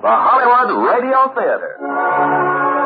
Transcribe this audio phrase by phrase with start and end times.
[0.00, 2.78] the Hollywood Radio Theater.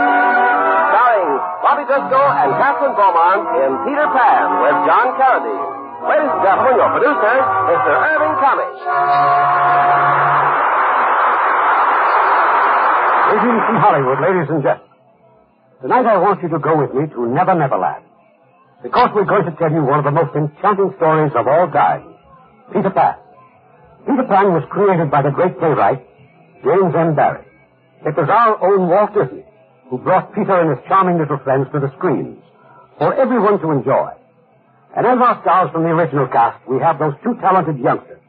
[0.00, 1.30] Starring
[1.62, 5.68] Bobby Driscoll and Kathryn Beaumont in Peter Pan with John Carradine.
[6.00, 7.34] Ladies and gentlemen, your producer,
[7.68, 7.92] Mr.
[7.92, 8.80] Irving Cummings.
[13.30, 14.88] Greetings from Hollywood, ladies and gentlemen.
[15.82, 18.09] Tonight I want you to go with me to Never Never Land.
[18.82, 22.14] Because we're going to tell you one of the most enchanting stories of all time.
[22.72, 23.16] Peter Pan.
[24.06, 26.00] Peter Pan was created by the great playwright,
[26.64, 27.14] James M.
[27.14, 27.44] Barrie.
[28.06, 29.44] It was our own Walt Disney
[29.90, 32.38] who brought Peter and his charming little friends to the screens
[32.96, 34.12] for everyone to enjoy.
[34.96, 38.22] And as our stars from the original cast, we have those two talented youngsters,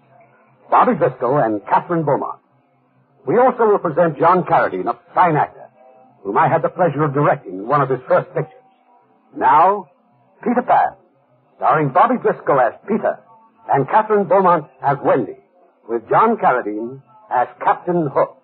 [0.70, 2.40] Bobby Driscoll and Kathryn Beaumont.
[3.26, 5.70] We also will present John Carradine, a fine actor,
[6.24, 8.58] whom I had the pleasure of directing in one of his first pictures.
[9.38, 9.91] Now,
[10.44, 10.94] Peter Pan,
[11.58, 13.20] starring Bobby Driscoll as Peter
[13.72, 15.38] and Kathryn Beaumont as Wendy,
[15.88, 18.41] with John Carradine as Captain Hook.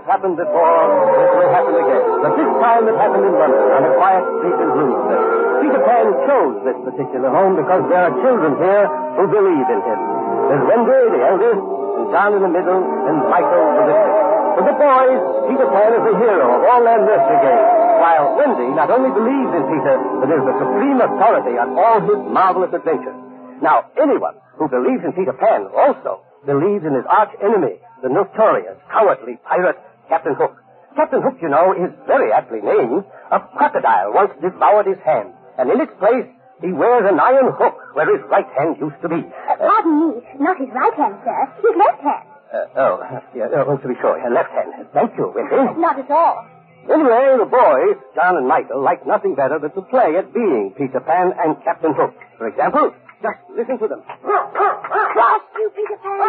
[0.00, 0.80] Has happened before.
[1.20, 2.04] It will happen again.
[2.24, 5.24] But this time it happened in London on a quiet street in Bloomsbury.
[5.60, 8.86] Peter Pan chose this particular home because there are children here
[9.20, 10.00] who believe in him.
[10.48, 14.12] There's Wendy, the eldest, and John in the middle, and Michael, the little.
[14.56, 15.20] For the boys,
[15.52, 17.68] Peter Pan is the hero of all their nursery games,
[18.00, 22.20] while Wendy not only believes in Peter, but is the supreme authority on all his
[22.32, 23.20] marvelous adventures.
[23.60, 28.80] Now, anyone who believes in Peter Pan also believes in his arch enemy, the notorious,
[28.88, 29.76] cowardly pirate,
[30.10, 30.58] Captain Hook.
[30.98, 33.06] Captain Hook, you know, is very aptly named.
[33.30, 36.26] A crocodile once devoured his hand, and in its place,
[36.60, 39.22] he wears an iron hook where his right hand used to be.
[39.22, 40.10] Uh, pardon me,
[40.42, 41.40] not his right hand, sir.
[41.62, 42.26] His left hand.
[42.50, 42.94] Uh, oh,
[43.32, 44.74] yeah, oh, to be sure, your left hand.
[44.92, 45.80] Thank you, Wendy.
[45.80, 46.44] Not at all.
[46.90, 51.00] Anyway, the boys, John and Michael, like nothing better than to play at being Peter
[51.00, 52.12] Pan and Captain Hook.
[52.36, 52.92] For example,
[53.22, 54.02] just listen to them.
[54.02, 56.20] Blast you, Peter Pan.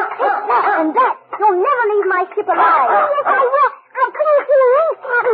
[0.81, 1.15] And that.
[1.39, 2.89] You'll never leave my ship alive.
[2.91, 3.71] Yes, I will.
[3.91, 4.81] I'm coming to you.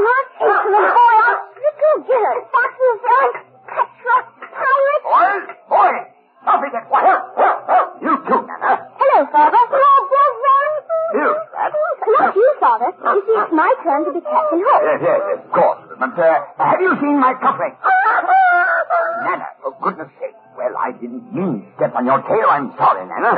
[0.08, 0.26] What?
[0.38, 1.18] Excellent boy.
[1.58, 2.42] You Little Gillard.
[2.52, 3.34] What you done?
[3.68, 4.18] Petra.
[4.58, 5.04] Pirate.
[5.08, 6.06] Boys, boys,
[6.46, 7.08] it at once.
[8.02, 8.88] You too, Nana.
[8.98, 9.58] Hello, Father.
[11.08, 11.72] You, that.
[12.20, 12.92] Not you, Father.
[12.92, 14.82] You see, it's my turn to be Captain Hook.
[14.84, 15.80] Yes, yes, yes, of course.
[16.00, 17.80] But uh, have you seen my cufflinks?
[19.24, 20.36] Nana, for goodness sake.
[20.58, 22.48] Well, I didn't mean to step on your tail.
[22.52, 23.32] I'm sorry, Nana.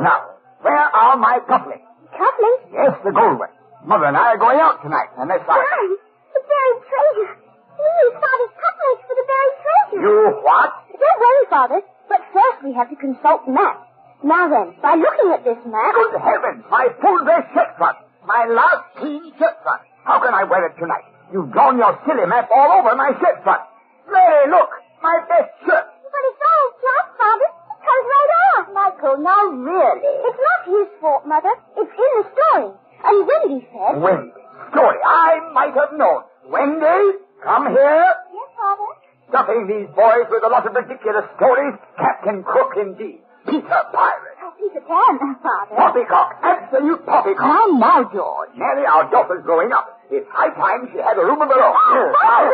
[0.00, 0.32] Now,
[0.64, 1.84] where are my cufflinks?
[2.16, 2.72] Cufflinks?
[2.72, 3.52] Yes, the gold ones.
[3.84, 5.60] Mother and I are going out tonight, and that's Why?
[5.60, 5.92] fine.
[6.32, 7.43] The buried treasure.
[7.74, 10.00] We use Father's cufflinks for the buried treasure.
[10.02, 10.70] You what?
[10.94, 11.80] Don't worry, Father.
[12.08, 13.88] But first we have to consult maps.
[14.22, 15.92] Now then, by looking at this map...
[15.92, 17.98] Good heavens, my full dress shirt front.
[18.24, 19.82] My last clean shirt front.
[20.04, 21.04] How can I wear it tonight?
[21.32, 23.62] You've drawn your silly map all over my shirt front.
[24.08, 24.70] Mary, look,
[25.02, 25.84] my best shirt.
[25.84, 27.50] But it's all flat, Father.
[27.52, 28.64] It comes right off.
[28.72, 30.12] Michael, now really.
[30.24, 31.52] It's not his fault, Mother.
[31.76, 32.68] It's in the story.
[33.04, 34.00] And Wendy said...
[34.00, 34.32] Wendy,
[34.72, 36.24] story I might have known.
[36.48, 38.08] Wendy, come here.
[38.32, 38.88] Yes, Father?
[39.28, 41.74] Stuffing these boys with a lot of ridiculous stories.
[41.96, 43.20] Captain Cook, indeed.
[43.44, 44.36] Peter Pirate.
[44.40, 45.76] Oh, Peter Pan, Father.
[45.76, 47.44] Poppycock, absolute poppycock.
[47.44, 48.50] Now, now, George.
[48.56, 50.00] Mary, our daughter's growing up.
[50.10, 51.74] It's high time she had a room of her own.
[51.76, 52.50] Oh, Father!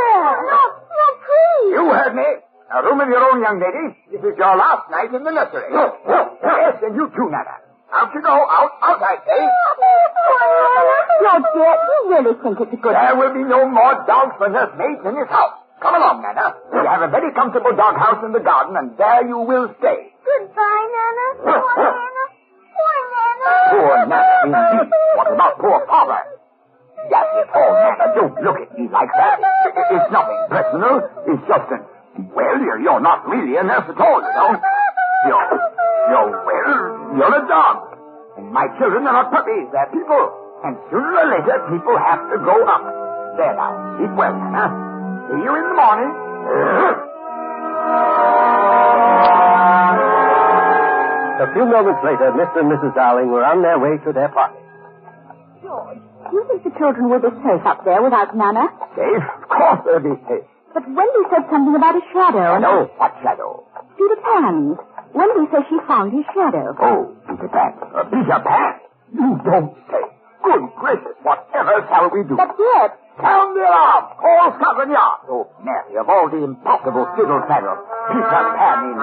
[0.50, 1.70] No, no, please.
[1.74, 2.28] You heard me.
[2.70, 3.98] A room of your own, young lady.
[4.10, 5.66] This is your last night in the nursery.
[5.70, 7.69] yes, and you too, Nana.
[7.92, 8.30] Out you go.
[8.32, 9.40] Out, out, I say.
[11.20, 12.94] No, dear, you really think it's a good...
[12.94, 15.58] There will be no more dogs for nursemaids in this house.
[15.82, 16.54] Come along, Nana.
[16.72, 20.12] We have a very comfortable doghouse in the garden, and there you will stay.
[20.22, 21.26] Goodbye, Nana.
[21.50, 22.24] Poor Nana.
[22.76, 23.50] Poor Nana.
[23.74, 24.88] Poor Nana, indeed.
[25.16, 26.18] What about poor Papa?
[27.10, 28.06] Yes, it's all Nana.
[28.14, 29.40] Don't look at me like that.
[29.40, 30.94] I- I- It's nothing personal.
[31.32, 31.82] It's just that,
[32.36, 34.50] well, you're, you're not really a nurse at all, you know.
[35.26, 35.48] You're,
[36.12, 37.76] you're, well, you're a dog.
[38.38, 39.68] And my children are not puppies.
[39.72, 40.22] They're people.
[40.64, 42.84] And sooner or later, people have to grow up.
[43.36, 43.96] There now.
[43.98, 44.66] Sleep well, Nana.
[45.30, 46.10] See you in the morning.
[51.40, 52.60] A few moments later, Mr.
[52.60, 52.94] and Mrs.
[52.94, 54.60] Darling were on their way to their party.
[55.64, 55.96] George,
[56.28, 58.68] do you think the children will be safe up there without Nana?
[58.92, 59.24] Safe?
[59.24, 60.44] Of course they'll be safe.
[60.76, 62.60] But Wendy said something about a shadow.
[62.60, 63.64] and- No, what shadow?
[63.96, 64.76] Peter Pan's.
[65.14, 66.74] Wendy says she found his shadow.
[66.78, 67.72] Oh, Peter Pan.
[67.82, 68.72] Uh, Peter Pan?
[69.12, 70.04] You don't say.
[70.40, 72.36] Good gracious, whatever shall we do?
[72.36, 72.90] That's it.
[73.20, 74.04] Sound the alarm!
[74.16, 75.20] Call Scotland Yard!
[75.28, 77.76] Oh, Mary, of all the impossible fiddle faddle,
[78.08, 78.96] Peter Pan in.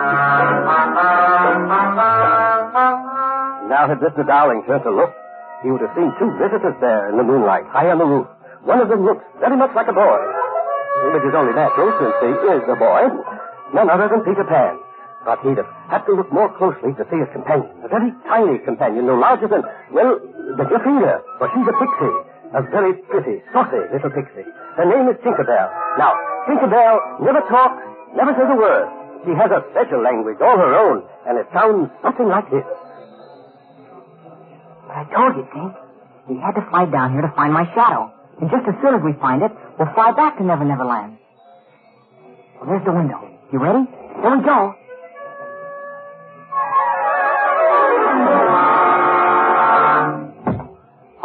[3.69, 4.25] Now, had Mr.
[4.25, 5.13] Darling turned to look,
[5.62, 8.25] he would have seen two visitors there in the moonlight, high on the roof.
[8.63, 10.18] One of them looks very much like a boy.
[11.13, 13.01] Which is only natural since he is a boy.
[13.74, 14.80] None other than Peter Pan.
[15.27, 15.44] Have
[15.91, 17.68] had to look more closely to see his companion.
[17.83, 19.59] A very tiny companion, no larger than,
[19.91, 21.19] well, your finger.
[21.35, 22.15] For she's a pixie.
[22.56, 24.47] A very pretty, saucy little pixie.
[24.79, 25.68] Her name is Tinkerbell.
[26.00, 26.15] Now,
[26.47, 27.83] Tinkerbell never talks,
[28.15, 28.88] never says a word.
[29.27, 32.63] She has a special language all her own, and it sounds something like this.
[34.88, 35.75] But I told you, Tink.
[36.31, 38.15] We had to fly down here to find my shadow.
[38.39, 41.19] And just as soon as we find it, we'll fly back to Never Never Land.
[42.63, 43.19] Well, there's the window.
[43.51, 43.83] You ready?
[44.24, 44.87] Here we go.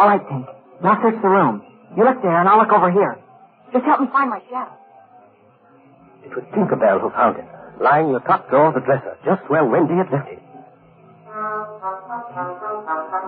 [0.03, 0.51] All right, Tink.
[0.83, 1.63] Now search the room.
[1.95, 3.15] You look there, and I'll look over here.
[3.71, 4.75] Just help me find my shadow.
[6.27, 7.47] It was Tinkerbell who found it,
[7.79, 10.43] lying in the top drawer of the dresser, just where Wendy had left it.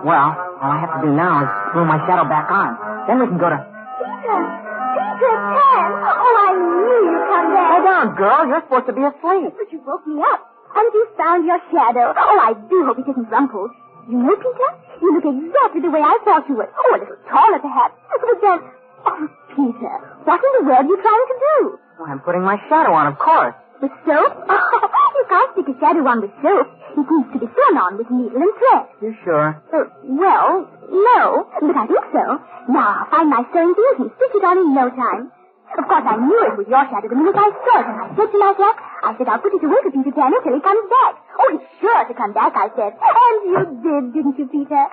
[0.03, 2.75] Well, all I have to do now is glue my shadow back on.
[3.07, 3.55] Then we can go to...
[3.55, 4.35] Peter!
[4.35, 5.89] Peter Pan!
[6.11, 7.71] Oh, I knew you'd come back.
[7.71, 8.51] Lay down, girl.
[8.51, 9.55] You're supposed to be asleep.
[9.55, 10.43] But you woke me up.
[10.75, 12.11] Haven't you found your shadow?
[12.19, 13.71] Oh, I do hope it isn't rumpled.
[14.07, 14.69] You know, Peter,
[15.01, 16.69] you look exactly the way I thought you would.
[16.69, 17.95] Oh, a little taller, perhaps.
[18.09, 18.59] But then...
[19.05, 21.57] Oh, Peter, what in the world are you trying to do?
[21.97, 23.55] Well, I'm putting my shadow on, of course.
[23.81, 24.33] With soap?
[24.45, 26.67] Oh, you can't stick a shadow on with soap.
[26.95, 28.85] It needs to be sewn on with needle and thread.
[29.01, 29.57] You sure?
[29.73, 32.25] Uh, well, no, but I think so.
[32.69, 35.31] Now, I'll find my sewing things and stick it on in no time.
[35.75, 38.07] Of course, I knew it was your shadow the minute I saw it, and I
[38.15, 40.85] said to myself, I said I'll put it away for Peter Pan until he comes
[40.87, 41.13] back.
[41.35, 42.95] Oh, he's sure to come back, I said.
[42.95, 44.83] And you did, didn't you, Peter?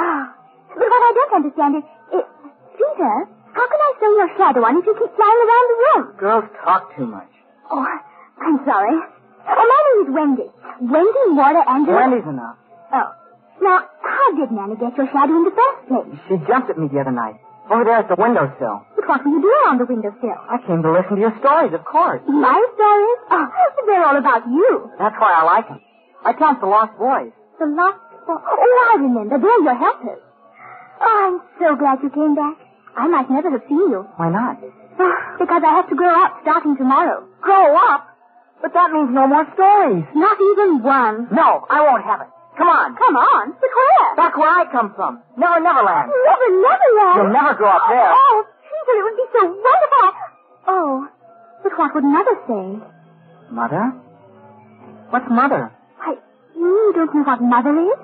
[0.00, 0.32] Ah,
[0.72, 1.84] but what I don't understand is,
[2.16, 2.24] is
[2.72, 3.14] Peter,
[3.52, 6.02] how can I sew your shadow on if you keep flying around the room?
[6.16, 7.28] Girls talk too much.
[7.70, 7.84] Oh,
[8.40, 8.96] I'm sorry.
[8.96, 10.48] Oh, my name is Wendy.
[10.80, 11.96] Wendy Water Angela.
[12.00, 12.56] Wendy's enough.
[12.96, 13.08] Oh.
[13.60, 16.16] Now, how did Nana get your shadow in the first place?
[16.28, 17.36] She jumped at me the other night.
[17.70, 18.82] Oh, Over there at the windowsill.
[18.98, 20.38] But what were you doing on the windowsill?
[20.50, 22.20] I came to listen to your stories, of course.
[22.26, 23.18] My stories?
[23.30, 23.46] Oh,
[23.86, 24.90] they're all about you.
[24.98, 25.80] That's why I like them.
[26.26, 27.30] I count the lost boys.
[27.62, 28.42] The lost boys?
[28.42, 29.38] Oh, I remember.
[29.38, 30.18] They're your helpers.
[31.00, 32.58] Oh, I'm so glad you came back.
[32.96, 34.02] I might never have seen you.
[34.18, 34.58] Why not?
[34.98, 37.24] Oh, because I have to grow up starting tomorrow.
[37.40, 38.06] Grow up?
[38.60, 40.04] But that means no more stories.
[40.14, 41.28] Not even one.
[41.32, 42.28] No, I won't have it.
[42.58, 42.96] Come on.
[42.96, 43.52] Come on.
[43.60, 44.16] But where?
[44.16, 45.22] Back where I come from.
[45.36, 46.10] Never Neverland.
[46.10, 47.16] Never, Neverland.
[47.16, 48.10] You'll never grow up there.
[48.12, 50.06] Oh, Peter, it would be so wonderful.
[50.68, 51.08] Oh,
[51.62, 52.66] but what would Mother say?
[53.50, 53.84] Mother?
[55.10, 55.72] What's mother?
[56.00, 56.14] I,
[56.54, 57.98] you don't know what Mother is?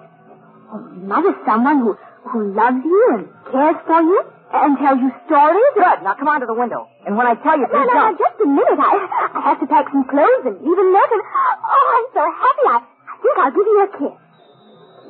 [0.73, 1.95] Oh, Mother's someone who,
[2.33, 4.19] who loves you and cares for you
[4.53, 5.71] and tells you stories.
[5.79, 6.03] Good.
[6.03, 6.89] Now come on to the window.
[7.07, 8.19] And when I tell you, No, please no, no, jump.
[8.19, 8.79] just a minute.
[8.83, 8.95] I,
[9.39, 11.13] I have to pack some clothes and leave a note.
[11.15, 12.65] And, oh, I'm so happy.
[12.67, 14.17] I, I think I'll give you a kiss.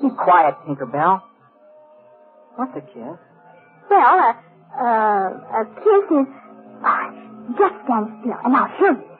[0.02, 1.22] Be quiet, Tinkerbell.
[2.56, 3.18] What's a kiss?
[3.90, 4.36] Well, a,
[4.76, 6.26] uh, a kiss is...
[6.84, 7.06] Oh,
[7.58, 9.10] just stand still, and I'll show you.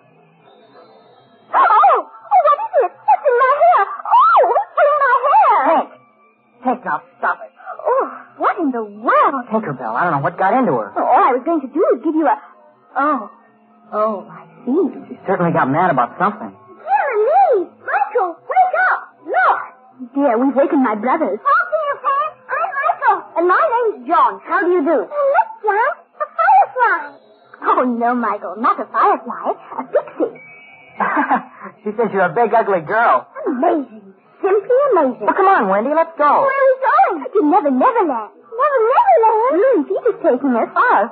[1.55, 1.97] Oh!
[1.97, 2.93] Oh, what is it?
[2.93, 3.83] It's in my hair.
[4.05, 5.57] Oh, it's in my hair.
[5.65, 5.89] Hank!
[6.65, 7.53] Hank, now stop it.
[7.87, 9.47] Oh, what in the world?
[9.51, 10.93] Tinkerbell, I don't know what got into her.
[10.97, 12.37] Oh, all I was going to do is give you a...
[12.97, 13.31] Oh.
[13.93, 15.15] Oh, I see.
[15.15, 16.51] She certainly got mad about something.
[16.51, 17.71] Dear me!
[17.81, 19.01] Michael, wake up!
[19.25, 19.61] Look!
[20.15, 21.39] Dear, we've wakened my brothers.
[21.41, 22.29] Hello, Peter Pan.
[22.47, 23.19] I'm Michael.
[23.37, 24.41] And my name's John.
[24.47, 24.99] How do you do?
[25.09, 25.93] look, John.
[26.21, 26.99] A firefly.
[27.63, 28.55] Oh, no, Michael.
[28.59, 29.57] Not a firefly.
[29.57, 30.37] A pixie.
[31.85, 33.27] she says you're a big, ugly girl.
[33.47, 34.15] Amazing.
[34.41, 35.27] Simply amazing.
[35.27, 36.45] Well, come on, Wendy, let's go.
[36.45, 37.17] Where are we going?
[37.33, 38.33] To Never Neverland.
[38.37, 39.53] Never Neverland?
[39.57, 40.71] Mm, Peter's taking us.
[40.77, 41.11] Us?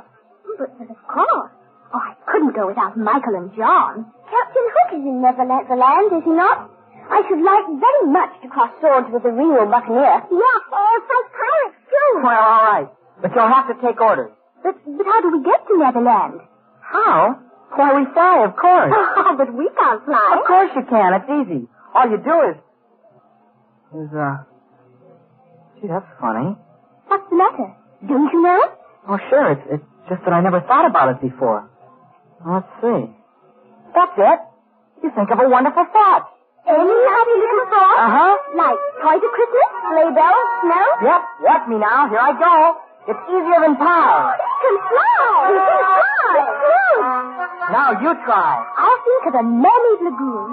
[0.58, 1.50] But, but of course.
[1.94, 4.06] Oh, I couldn't go without Michael and John.
[4.28, 6.70] Captain Hook is in Neverland, the Land, is he not?
[7.10, 10.24] I should like very much to cross swords with a real buccaneer.
[10.30, 12.10] Yeah, or fight pirates, too.
[12.24, 12.88] Well, all right.
[13.22, 14.32] But you'll have to take orders.
[14.62, 16.40] But, but how do we get to Neverland?
[16.80, 17.38] How?
[17.76, 18.92] Why, we fly, of course.
[19.24, 20.36] Oh, but we can't fly.
[20.38, 21.14] Of course you can.
[21.14, 21.68] It's easy.
[21.94, 22.56] All you do is...
[23.94, 24.44] Is, uh...
[25.80, 26.56] Gee, that's funny.
[27.06, 27.74] What's the matter?
[28.08, 28.60] Don't you know?
[29.08, 29.52] Oh, sure.
[29.52, 31.68] It's, it's just that I never thought about it before.
[32.46, 33.10] Let's see.
[33.94, 34.40] That's it.
[35.02, 36.28] You think of a wonderful thought.
[36.64, 37.98] Any happy little thought?
[38.08, 38.34] Uh-huh.
[38.56, 40.86] Like toys at Christmas, sleigh bells, snow?
[41.04, 42.08] Yep, watch me now.
[42.08, 42.54] Here I go.
[43.04, 44.32] It's easier than pie.
[44.32, 45.28] You can fly!
[45.52, 46.32] You can fly!
[46.40, 47.00] It's true!
[47.68, 48.52] Now you try.
[48.80, 50.50] I'll think of a mermaid lagoon.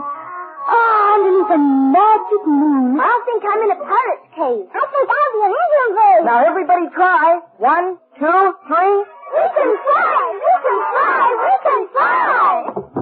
[0.68, 1.62] Oh, underneath a
[1.96, 3.00] magic moon.
[3.00, 4.68] I think I'm in a pirate's cave.
[4.68, 6.22] I think I'll be an Indian bird.
[6.28, 7.40] Now everybody try.
[7.56, 8.98] One, two, three.
[9.32, 10.20] We can fly!
[10.44, 11.24] We can fly!
[11.40, 13.01] We can fly!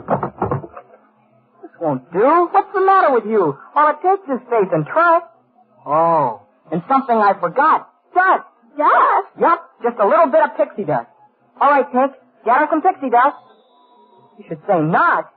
[1.82, 2.50] Won't do.
[2.52, 3.58] What's the matter with you?
[3.76, 5.26] All it takes is faith and trust.
[5.86, 7.90] Oh, and something I forgot.
[8.14, 8.44] Dust.
[8.78, 9.28] Dust?
[9.40, 11.08] Yup, just a little bit of pixie dust.
[11.60, 13.36] All right, Pix, gather some pixie dust.
[14.38, 15.32] You should say not.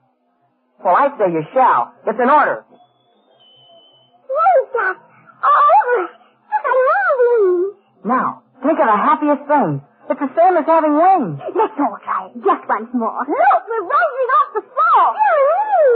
[0.85, 1.95] Well, I say you shall.
[2.07, 2.65] It's an order.
[4.27, 5.01] Rain dust.
[5.43, 7.77] All over at moonbeams.
[8.05, 9.83] Now, think of the happiest thing.
[10.11, 11.39] It's the same as having wings.
[11.55, 13.23] Let's all try it just once more.
[13.27, 15.33] Look, we're rising off the Oh, my.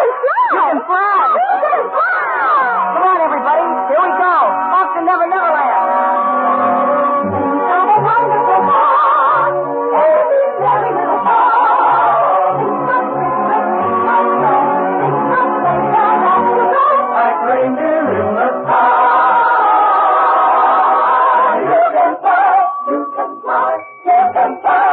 [0.01, 0.10] You
[0.53, 1.19] can fly.
[1.36, 2.93] We can fly.
[2.93, 3.65] Come on, everybody.
[3.89, 4.36] Here we go.
[4.77, 5.86] Off to Never Never Land.
[7.69, 8.62] Have a wonderful
[10.60, 11.19] very little.
[17.13, 18.79] Like reindeer in the sky.
[21.60, 22.55] You can fly,
[22.88, 24.88] you can fly, you can fly.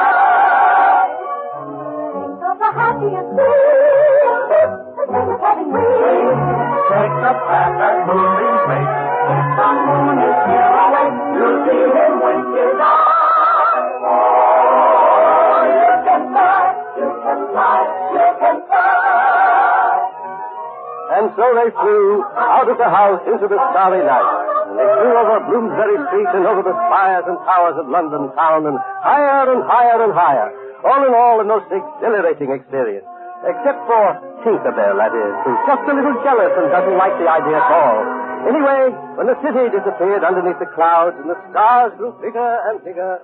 [21.17, 24.29] And so they flew out of the house into the starry night.
[24.77, 28.77] They flew over Bloomsbury Street and over the spires and towers of London town and
[29.01, 30.51] higher and higher and higher.
[30.85, 33.07] All in all, a most exhilarating experience.
[33.47, 34.05] Except for
[34.45, 38.26] Tinkerbell, that is, who's just a little jealous and doesn't like the idea at all.
[38.45, 38.83] Anyway,
[39.17, 43.19] when the city disappeared underneath the clouds and the stars grew bigger and bigger,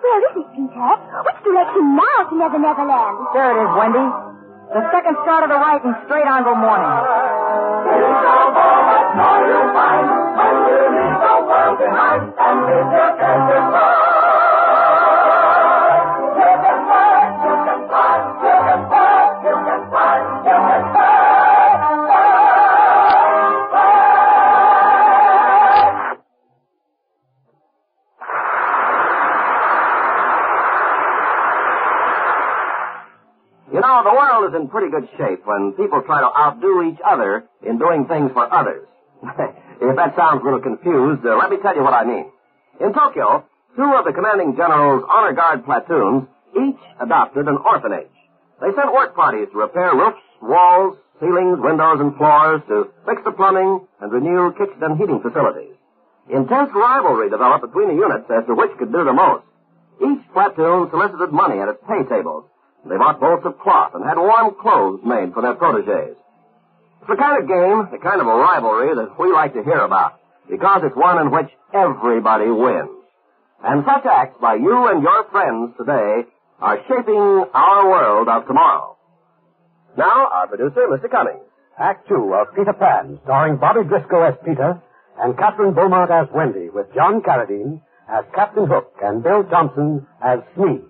[0.00, 0.90] Where is it, Peter?
[1.26, 3.16] Which direction now to Never Never Land?
[3.34, 4.06] There it is, Wendy.
[4.74, 6.92] The second star to the right and straight on till morning.
[13.94, 14.03] You
[34.48, 38.30] is in pretty good shape when people try to outdo each other in doing things
[38.32, 38.86] for others.
[39.80, 42.30] if that sounds a little confused, uh, let me tell you what I mean.
[42.80, 43.44] In Tokyo,
[43.76, 48.12] two of the commanding general's honor guard platoons each adopted an orphanage.
[48.60, 53.32] They sent work parties to repair roofs, walls, ceilings, windows, and floors, to fix the
[53.32, 55.74] plumbing, and renew kitchen and heating facilities.
[56.30, 59.44] Intense rivalry developed between the units as to which could do the most.
[60.00, 62.44] Each platoon solicited money at its pay tables.
[62.88, 66.16] They bought bolts of cloth and had warm clothes made for their proteges.
[67.00, 69.80] It's the kind of game, the kind of a rivalry that we like to hear
[69.80, 73.00] about, because it's one in which everybody wins.
[73.64, 76.28] And such acts by you and your friends today
[76.60, 78.96] are shaping our world of tomorrow.
[79.96, 81.10] Now, our producer, Mr.
[81.10, 81.44] Cummings.
[81.78, 84.80] Act two of Peter Pan, starring Bobby Driscoll as Peter
[85.18, 90.38] and Kathryn Beaumont as Wendy, with John Carradine as Captain Hook and Bill Thompson as
[90.54, 90.80] Smee.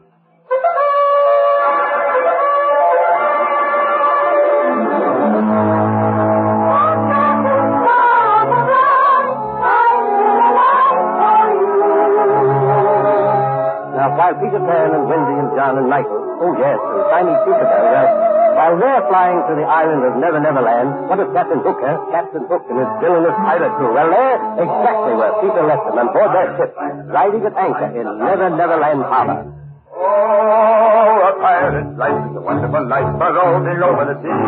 [15.89, 18.09] Michael, oh yes, and Tiny Tinkerbell, well,
[18.55, 22.47] while they're flying to the island of Never Never Land, what is Captain Hooker, Captain
[22.47, 23.91] Hook and his villainous pirate crew?
[23.91, 26.71] Well, they're exactly where Peter left them on board their ship,
[27.11, 29.51] riding at anchor in Never Never Land Harbor.
[29.95, 34.39] Oh, a pirate's life is a wonderful life, but rolling over the sea.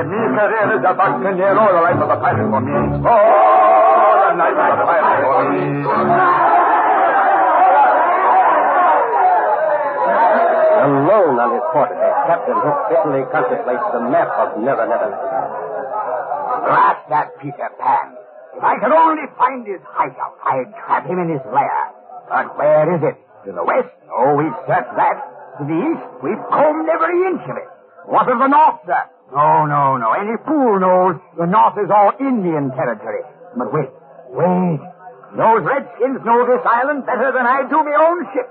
[0.00, 2.72] Give me a career as a buccaneer, or the life of a pirate for me.
[2.72, 6.41] Oh, the life of a pirate for me.
[10.82, 15.14] Alone on his quarterdeck, Captain Hook bitterly contemplates the map of Never Never.
[16.66, 18.18] Blast that Peter Pan.
[18.58, 21.82] If I could only find his hideout, I'd trap him in his lair.
[22.28, 23.16] But where is it?
[23.46, 23.94] To the west?
[24.10, 25.16] Oh, we've searched that.
[25.58, 26.04] To the east?
[26.22, 27.70] We've combed every inch of it.
[28.10, 29.02] What of the north, sir?
[29.30, 30.12] No, no, no.
[30.18, 33.22] Any fool knows the north is all Indian territory.
[33.56, 33.90] But wait,
[34.34, 34.82] wait.
[35.38, 38.50] Those redskins know this island better than I do my own ship.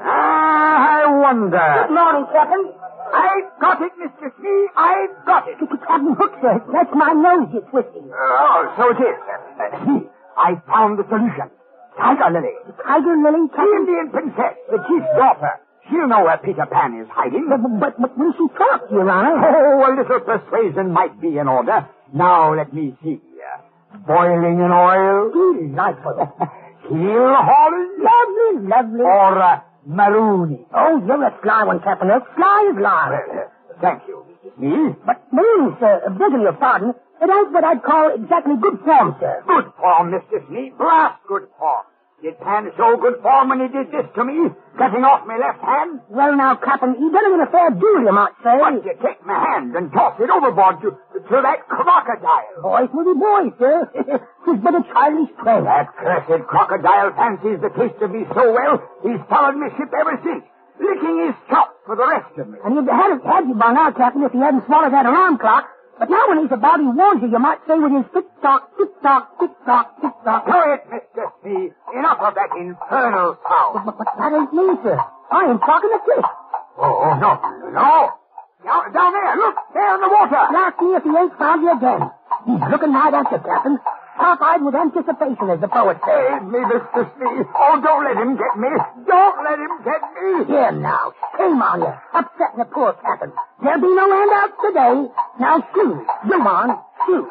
[0.00, 1.60] Ah, I wonder.
[1.60, 2.64] Good morning, Captain.
[3.12, 4.30] I've got it, Mr.
[4.38, 4.68] Smee.
[4.76, 5.58] I've got it.
[5.60, 6.56] Captain Hook, sir.
[6.72, 8.08] That's my nose you're twisting.
[8.08, 9.18] Oh, so it is.
[9.60, 10.00] Uh, see,
[10.36, 11.50] I found the solution.
[11.98, 12.54] Tiger Lily.
[12.80, 15.52] Tiger Lily, The Indian princess, the chief's daughter.
[15.90, 17.50] She'll know where Peter Pan is hiding.
[17.50, 19.36] But, but, but when she talk, Your Honor.
[19.42, 21.88] Oh, a little persuasion might be in order.
[22.14, 23.20] Now, let me see.
[24.06, 25.30] Boiling in oil?
[25.34, 26.14] Delightful.
[26.88, 27.90] Keel hauling?
[28.00, 29.00] lovely, lovely.
[29.02, 30.64] Or uh, marooning?
[30.74, 32.08] Oh, you're a sly one, Captain.
[32.08, 33.48] Sly as uh,
[33.80, 34.56] thank you, Mr.
[34.56, 34.94] Smee.
[35.06, 39.42] But Maroon, sir, begging your pardon, it ain't what I'd call exactly good form, sir.
[39.46, 40.46] Good form, Mr.
[40.48, 40.72] Smee.
[40.76, 41.84] Blast good form.
[42.20, 44.52] Did Pan show good form when he did this to me?
[44.76, 46.04] Cutting off my left hand?
[46.12, 48.60] Well, now, Captain, he done it in a fair duel, you might say.
[48.60, 52.60] What, you take my hand and toss it overboard to, to that crocodile?
[52.60, 53.88] Boys will be boys, sir.
[54.44, 55.64] Tis but a childish play.
[55.64, 60.20] That cursed crocodile fancies the taste of me so well, he's followed me ship ever
[60.20, 60.44] since,
[60.76, 62.60] licking his chops for the rest of me.
[62.60, 65.72] And he'd have had, you by now, Captain, if he hadn't swallowed that alarm clock.
[66.00, 69.36] But now when he's about, he warns you, you might say with his tick-tock, tick-tock,
[69.36, 70.44] tick-tock, tick-tock.
[70.48, 71.28] Quiet, Mr.
[71.44, 71.72] Smee.
[72.10, 73.86] Enough of that infernal sound.
[73.86, 74.98] But, but that ain't me, sir.
[75.30, 76.26] I am talking to Cliff.
[76.74, 77.30] Oh, oh, no,
[77.70, 78.10] no.
[78.66, 80.42] Down, down there, look, there in the water.
[80.50, 82.10] Now see if he ain't found you again.
[82.50, 83.78] He's looking right at you, Captain.
[84.18, 86.42] Top-eyed with anticipation, as the poet says.
[86.42, 87.06] Save me, Mr.
[87.14, 87.46] Smee.
[87.46, 88.74] Oh, don't let him get me.
[89.06, 90.50] Don't let him get me.
[90.50, 93.30] Here now, shame on you, upsetting the poor captain.
[93.62, 94.96] There'll be no handouts today.
[95.38, 96.74] Now shoot, zoom on,
[97.06, 97.28] shoot.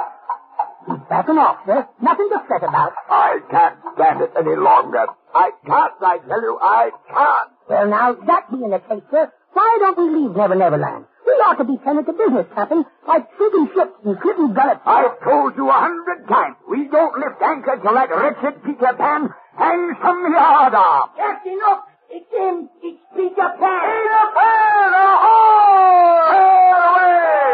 [1.10, 1.88] He's backing off, sir.
[2.01, 2.94] Nothing to fret about.
[3.10, 5.08] I can't stand it any longer.
[5.34, 7.50] I can't, I tell you, I can't.
[7.68, 11.06] Well, now, that being the case, sir, why don't we leave Never Never Land?
[11.25, 14.82] We ought to be tended to business, Captain, like sinking ships and clipping gullets.
[14.86, 19.34] I've told you a hundred times, we don't lift anchor till that wretched Peter Pan
[19.58, 21.10] hangs from the yard arm.
[21.18, 21.89] Captain, look!
[22.10, 22.70] It's him!
[22.86, 23.82] It's Peter Pan!
[23.82, 26.30] Peter Pan, ahoy!
[26.30, 27.50] Sail away!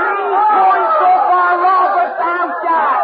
[0.00, 2.18] He's going so far off with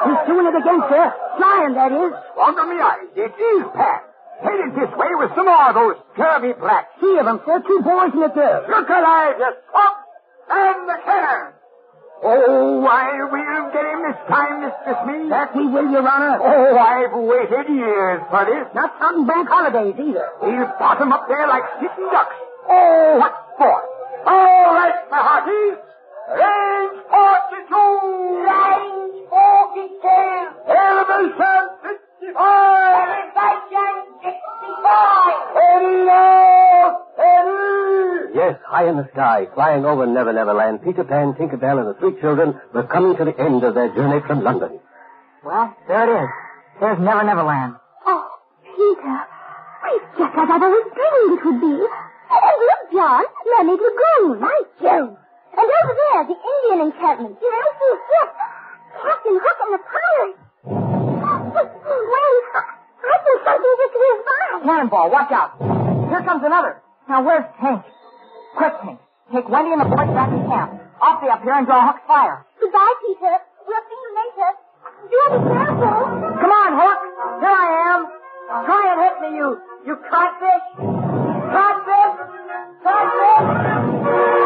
[0.04, 1.06] He's doing it again, sir.
[1.36, 2.12] Flying, that is.
[2.38, 4.00] Under me eyes, it is Pan.
[4.42, 6.90] Headed this way with some more of those curvy blacks.
[6.98, 7.62] Three of them, sir.
[7.62, 8.66] Two boys and a girl.
[8.68, 9.96] Look alive, you swamp!
[10.50, 11.54] And the cannon!
[12.24, 14.90] Oh, I will get him this time, Mr.
[15.04, 15.28] Smee.
[15.28, 16.40] That we will, Your Honor.
[16.40, 18.64] Oh, I've waited years for this.
[18.74, 20.28] Not counting bank holidays, either.
[20.40, 22.36] He'll bottom up there like sitting ducks.
[22.68, 23.76] Oh, what for?
[24.26, 25.78] All right, my hearties.
[26.24, 28.44] Range 42!
[28.44, 30.08] Range 42.
[30.72, 32.34] Elevation 55!
[33.04, 34.32] Elevation 65.
[35.52, 37.04] Steady now!
[37.14, 38.34] Steady!
[38.34, 41.88] Yes, high in the sky, flying over Never Never Land, Peter Pan, Tinker Bell, and
[41.88, 44.80] the three children were coming to the end of their journey from London.
[45.44, 46.30] Well, there it is.
[46.80, 47.74] There's Never Never Land.
[48.06, 48.26] Oh,
[48.64, 49.20] Peter.
[49.92, 51.84] It's just as I've always dreamed it would be.
[52.32, 54.40] And look, John, Mermaid Lagoon.
[54.40, 55.18] My Joe.
[55.54, 57.38] And over there, the Indian encampment.
[57.38, 58.30] The Elfie ship.
[58.94, 60.38] Captain Hook and the pirates.
[61.54, 64.42] Wait, I think something just whizzed by.
[64.64, 65.54] Cannonball, watch out.
[66.10, 66.82] Here comes another.
[67.08, 67.84] Now, where's Tink?
[68.56, 68.98] Quick, Tink.
[69.32, 70.80] Take Wendy and the boys back to camp.
[71.02, 72.46] I'll stay up here and draw Hook's fire.
[72.60, 73.36] Goodbye, Peter.
[73.66, 74.50] We'll see you later.
[75.10, 75.96] Do be careful.
[76.40, 77.00] Come on, Hook.
[77.40, 78.00] Here I am.
[78.64, 79.48] Try and hit me, you,
[79.86, 80.66] you codfish.
[81.54, 82.14] Codfish.
[82.82, 84.43] Codfish.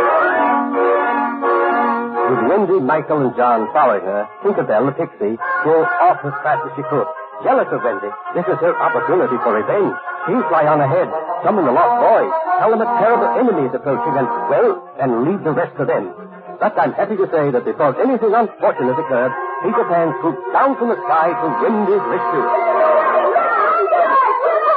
[2.48, 6.82] Wendy, Michael, and John following her, Tinkerbell, the pixie, drove off as fast as she
[6.88, 7.06] could.
[7.44, 9.94] Jealous of Wendy, this is her opportunity for revenge.
[10.26, 11.06] She'll fly on ahead,
[11.44, 15.44] summon the lost boys, tell them a terrible enemy is approaching, and, well, and leave
[15.44, 16.10] the rest to them.
[16.58, 19.30] But I'm happy to say that before anything unfortunate occurred,
[19.62, 22.42] Peter Pan swooped down from the sky to Wendy's rescue.
[22.42, 23.78] Oh,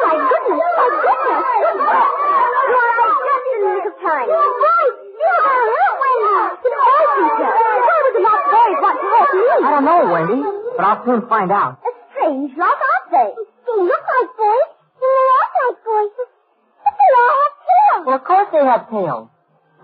[0.06, 0.62] my goodness.
[0.62, 1.42] My goodness.
[1.82, 4.28] Well, I just in the nick of time.
[4.30, 4.94] You're right.
[5.18, 6.38] You're right, Wendy.
[6.62, 7.50] It's all Peter.
[7.50, 9.42] Why would the lost boys want to help me?
[9.42, 10.42] I don't know, Wendy,
[10.78, 11.80] but I'll soon find out.
[11.86, 13.30] A strange lot, aren't they?
[13.38, 16.12] They look like boys, and they act like boys.
[16.18, 18.02] But they all have tails.
[18.06, 19.30] Well, of course they have tails.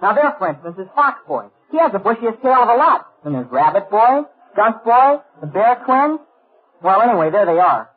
[0.02, 1.46] Now there, for instance, is Fox Boy.
[1.72, 3.08] He has the bushiest tail of a lot.
[3.26, 6.20] And there's Rabbit Boy, Skunk Boy, the Bear Twins.
[6.82, 7.90] Well, anyway, there they are.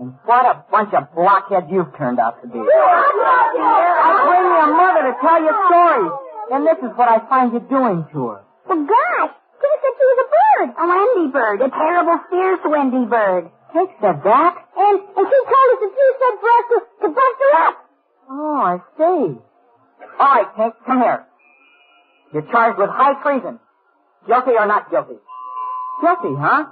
[0.00, 2.58] And what a bunch of blockheads you've turned out to be.
[2.58, 6.12] I bring you a mother to tell you stories.
[6.52, 8.40] And this is what I find you doing to her.
[8.68, 9.34] Well, gosh.
[9.82, 10.68] She was a bird.
[10.78, 11.58] A Wendy bird.
[11.62, 13.50] A terrible, fierce Wendy bird.
[13.72, 14.54] Kate said that?
[14.76, 17.76] And, and she told us that you said for us to, to bust her up.
[18.30, 19.38] Oh, I see.
[20.20, 21.24] All right, Kate, come here.
[22.32, 23.58] You're charged with high treason.
[24.26, 25.16] Guilty or not guilty?
[26.00, 26.66] Guilty, huh?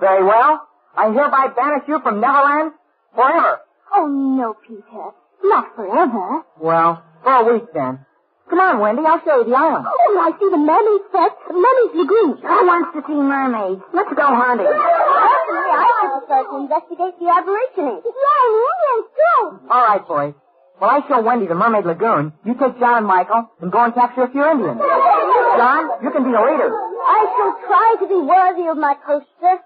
[0.00, 0.66] Very well.
[0.96, 2.72] I hereby banish you from Neverland
[3.14, 3.60] forever.
[3.94, 5.10] Oh, no, Peter.
[5.44, 6.42] Not forever.
[6.60, 8.04] Well, for a week then.
[8.48, 9.84] Come on, Wendy, I'll show you the island.
[9.84, 12.40] Oh, I see the mermaid fest, mermaid lagoon.
[12.40, 13.82] Who wants to see mermaids.
[13.92, 14.64] Let's go hunting.
[14.66, 18.00] Personally, I prefer to start to investigate the aborigines.
[18.08, 19.42] Yeah, and the Indians, too.
[19.68, 20.32] All right, boys.
[20.80, 23.92] Well, I show Wendy the Mermaid Lagoon, you take John and Michael and go and
[23.92, 24.78] capture a few Indians.
[24.78, 26.70] John, you can be the leader.
[26.72, 29.58] I shall try to be worthy of my post, sir.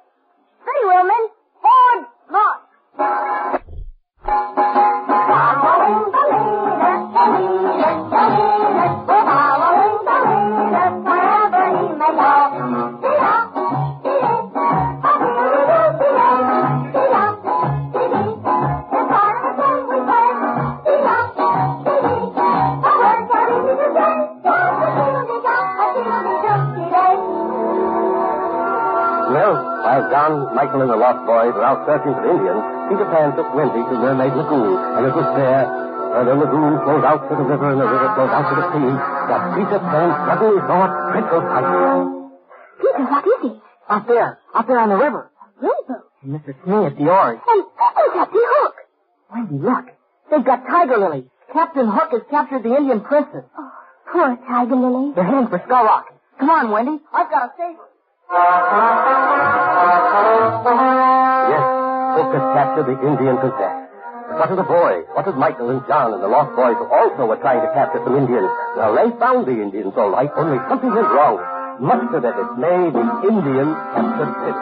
[0.64, 1.28] Very well, men.
[1.60, 2.64] Forward, march.
[30.12, 32.60] John, Michael, and the Lost Boys were out searching for Indians,
[32.92, 35.64] Peter Pan took Wendy to Mermaid Lagoon, and it was there,
[36.12, 38.66] where the lagoon flows out to the river and the river flows out to the
[38.76, 41.66] sea, that Peter Pan suddenly saw a dreadful sight.
[42.76, 43.56] Peter, what is it?
[43.88, 45.32] Out there, out there on the river.
[45.64, 46.04] Rowboat.
[46.20, 46.52] And Mr.
[46.60, 47.40] Smee at the oars.
[47.48, 48.74] And oh, Captain Hook.
[49.32, 49.86] Wendy, look.
[50.28, 51.24] They've got Tiger Lily.
[51.56, 53.48] Captain Hook has captured the Indian princess.
[53.56, 53.72] Oh,
[54.12, 55.16] poor Tiger Lily.
[55.16, 56.12] They're heading for Skull Rock.
[56.38, 57.00] Come on, Wendy.
[57.16, 57.91] I've got to save her.
[58.32, 58.40] Yes,
[62.16, 63.74] Hook had captured the Indian princess.
[64.40, 65.04] What of the boys?
[65.12, 68.00] What of Michael and John and the Lost Boys who also were trying to capture
[68.00, 68.48] some Indians?
[68.72, 71.44] Well, they found the Indians all right, only something went wrong.
[71.84, 74.56] Much to their dismay, the Indians captured this.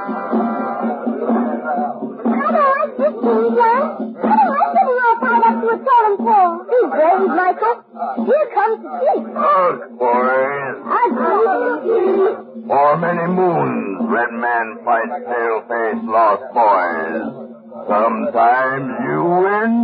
[2.27, 4.19] I don't like this thing, John.
[4.19, 6.67] I don't like getting all tied up to a totem pole.
[6.67, 7.87] Be brave, Michael.
[8.27, 9.31] Here comes the chief.
[9.31, 10.75] Look, boys.
[10.91, 12.50] I believe you.
[12.71, 17.51] For many moons, Red Man fights pale-faced lost boys.
[17.91, 19.75] Sometimes you win,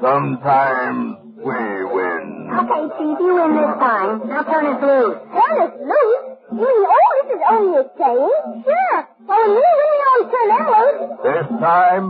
[0.00, 1.58] sometimes we
[1.90, 2.26] win.
[2.54, 4.28] Okay, Chief, you win this time.
[4.30, 5.18] Now turn us loose.
[5.34, 6.22] Turn us loose?
[6.54, 8.62] You mean, oh, this is only a game?
[8.62, 8.98] Sure.
[9.26, 11.00] Well, when we win, we always turn them loose.
[11.26, 12.06] This time,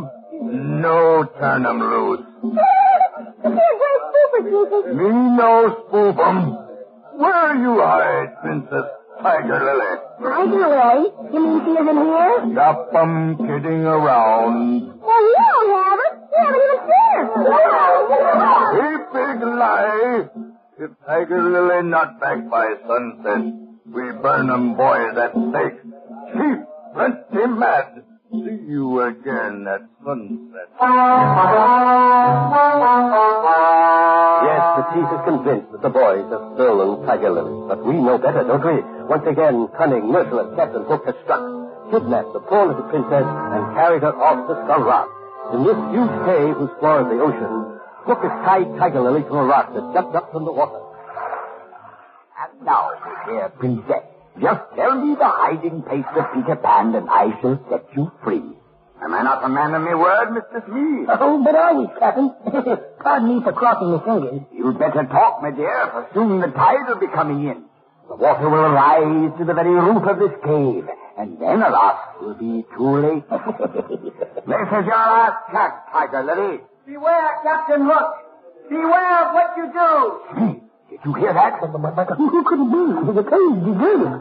[0.84, 2.26] no turn 'em loose.
[2.44, 3.04] You're
[3.44, 4.92] a great super, Chiefy.
[5.00, 5.08] Me
[5.40, 6.38] no spook 'em.
[7.16, 8.84] Where you hide, Princess
[9.22, 9.92] Tiger Lily?
[10.22, 11.12] Tiger Lily?
[11.32, 12.36] You mean she isn't here?
[12.52, 15.00] Stop 'em kidding around.
[15.00, 16.10] Well, you don't have her.
[16.30, 17.24] You haven't even seen her.
[18.80, 20.28] A big lie.
[20.78, 23.42] If Tiger Lily not back by sunset,
[23.92, 25.80] we burn 'em boys at stake.
[26.32, 26.58] Chief,
[26.94, 28.02] plenty mad.
[28.30, 30.70] See you again at sunset.
[34.46, 37.66] Yes, the chief is convinced that the boys have stolen Tiger Lily.
[37.66, 38.78] But we know better, don't we?
[39.10, 41.42] Once again, cunning, merciless Captain Hook has struck,
[41.90, 45.10] kidnapped the poor little princess, and carried her off to Skull Rock.
[45.50, 49.34] In this huge cave whose floor is the ocean, Hook has tied Tiger Lily to
[49.34, 50.78] a rock that jumped up from the water.
[52.38, 52.94] And now,
[53.26, 54.06] dear princess,
[54.40, 58.42] just tell me the hiding place of Peter Pan and I shall set you free.
[59.02, 60.64] Am I not a man of my word, Mr.
[60.66, 61.06] Smee?
[61.20, 62.34] Oh, but are we, Captain?
[63.00, 64.40] Pardon me for crossing my fingers.
[64.52, 67.64] You'd better talk, my dear, for soon the tide will be coming in.
[68.08, 70.84] The water will rise to the very roof of this cave,
[71.16, 73.24] and then, alas, it will be too late.
[73.30, 76.60] this is your last chance, Tiger Lily.
[76.86, 78.08] Beware, Captain Hook.
[78.68, 80.69] Beware of what you do.
[80.90, 81.60] Smee, did you hear that?
[81.60, 83.12] Who could it be?
[83.14, 84.20] The cave is deserted.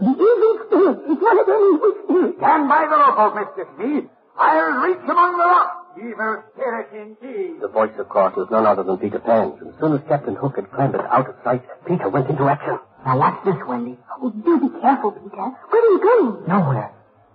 [0.00, 2.36] The evil spirit is one of them evil spirits.
[2.38, 3.62] Stand by the rope, Mr.
[3.76, 4.08] Smee.
[4.38, 5.76] I'll reach among the rocks.
[5.98, 7.60] Evil spirit indeed.
[7.60, 9.60] The voice, of course, was none other than Peter Pan's.
[9.60, 12.78] And as soon as Captain Hook had clambered out of sight, Peter went into action.
[13.04, 13.98] Now watch this, Wendy.
[14.20, 15.36] Oh, do be careful, Peter.
[15.36, 16.48] Where are you going?
[16.48, 16.92] Nowhere.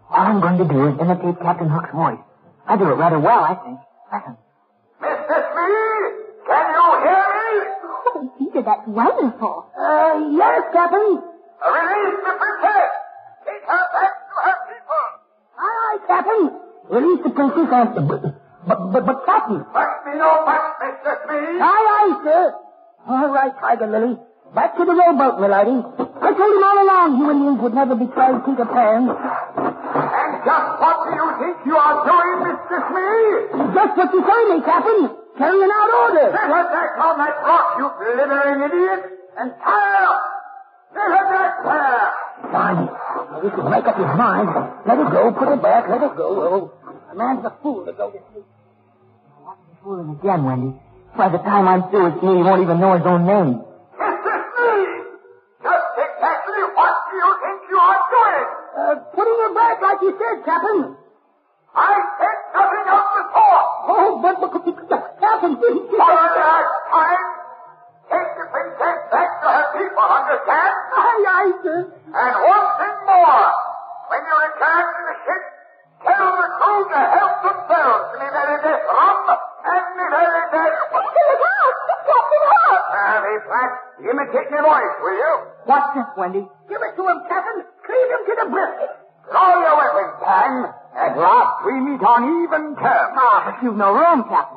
[0.10, 2.20] All I'm going to do is imitate Captain Hook's voice.
[2.68, 3.80] I do it rather well, I think.
[4.14, 4.38] Listen.
[8.56, 9.68] Oh, that's wonderful.
[9.76, 11.20] Uh, yes, Captain.
[11.20, 12.92] Release the princess.
[13.44, 15.06] Take her back to her people.
[15.60, 16.44] Aye, aye, Captain.
[16.88, 17.88] Release the princess and...
[18.08, 18.22] But,
[18.64, 19.60] but, but, but Captain.
[19.60, 21.12] But me no but, Mr.
[21.28, 21.60] Smee.
[21.60, 22.44] Aye, aye, sir.
[23.12, 24.16] All right, Tiger Lily.
[24.56, 25.76] Back to the rowboat, my lady.
[25.76, 29.12] I told him all along you Indians would never betray Peter Pan.
[29.12, 32.76] And just what do you think you are doing, Mr.
[32.88, 33.76] Smee?
[33.76, 35.25] Just what you say me, Captain.
[35.38, 36.32] Carrying out orders.
[36.32, 39.02] Set her back on that rock, you blithering idiot,
[39.36, 40.22] and tie up.
[40.96, 42.08] Set her back there.
[42.56, 42.88] Fine.
[42.88, 44.48] Now, you can make up his mind.
[44.88, 45.32] Let it go.
[45.36, 45.90] Put it back.
[45.92, 46.28] Let it go.
[46.40, 46.72] Oh,
[47.12, 48.48] a man's a fool to go to sleep.
[49.44, 50.72] Watch me fooling again, Wendy.
[51.18, 53.60] By the time I'm through with you, he won't even know his own name.
[55.64, 58.48] Just exactly what do you think you are doing?
[58.76, 60.96] Uh, putting her back like you said, Captain.
[61.76, 63.68] I said nothing of the sort.
[63.92, 65.98] Oh, but, but, but Captain, didn't you...
[65.98, 67.26] The last time,
[68.14, 70.74] take the princess back to her people, understand?
[70.94, 71.80] Aye, aye, sir.
[72.14, 73.50] And one thing more.
[74.06, 75.44] When you return to the ship,
[76.06, 80.78] tell the crew to help themselves to me very best rum and me very best...
[80.94, 81.10] Look
[83.50, 83.72] out!
[84.06, 85.34] Imitate my voice, will you?
[85.66, 86.46] What's this, Wendy?
[86.70, 87.66] Give it to him, Captain.
[87.82, 88.92] Cleave him to the brisket.
[89.32, 90.54] Draw your weapons, Pan.
[90.94, 93.14] At last we meet on even terms.
[93.18, 94.55] Ah, but you've no room, Captain.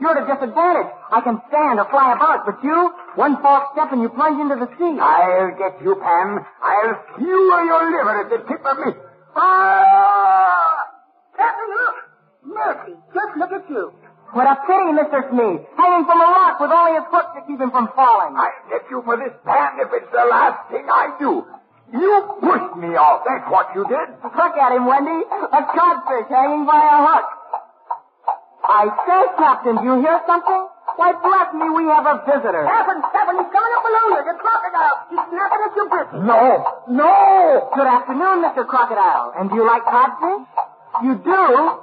[0.00, 0.92] You're at a disadvantage.
[1.08, 4.60] I can stand or fly about, but you, one false step and you plunge into
[4.60, 4.92] the sea.
[5.00, 6.44] I'll get you, Pan.
[6.60, 8.92] I'll skewer your liver at the tip of me.
[9.36, 10.76] Ah!
[11.36, 11.96] Captain, look.
[12.44, 13.92] Mercy, just look at you.
[14.36, 15.32] What a pity, Mr.
[15.32, 15.64] Smee.
[15.80, 18.36] Hanging from a rock with only his hook to keep him from falling.
[18.36, 21.40] I'll get you for this, Pan, if it's the last thing I do.
[21.94, 23.22] You pushed me off.
[23.24, 24.08] That's what you did.
[24.20, 25.24] Look at him, Wendy.
[25.24, 27.35] A codfish hanging by a hook.
[28.66, 30.62] I say, Captain, do you hear something?
[30.96, 32.64] Why, bless me, we have a visitor.
[32.66, 34.20] Captain, Captain, he's coming up below you.
[34.26, 34.96] The crocodile.
[35.12, 36.18] He's snapping at your brisket.
[36.24, 36.42] No,
[36.88, 37.14] no!
[37.76, 38.66] Good afternoon, Mr.
[38.66, 39.34] Crocodile.
[39.38, 40.48] And do you like codfish?
[41.04, 41.42] You do?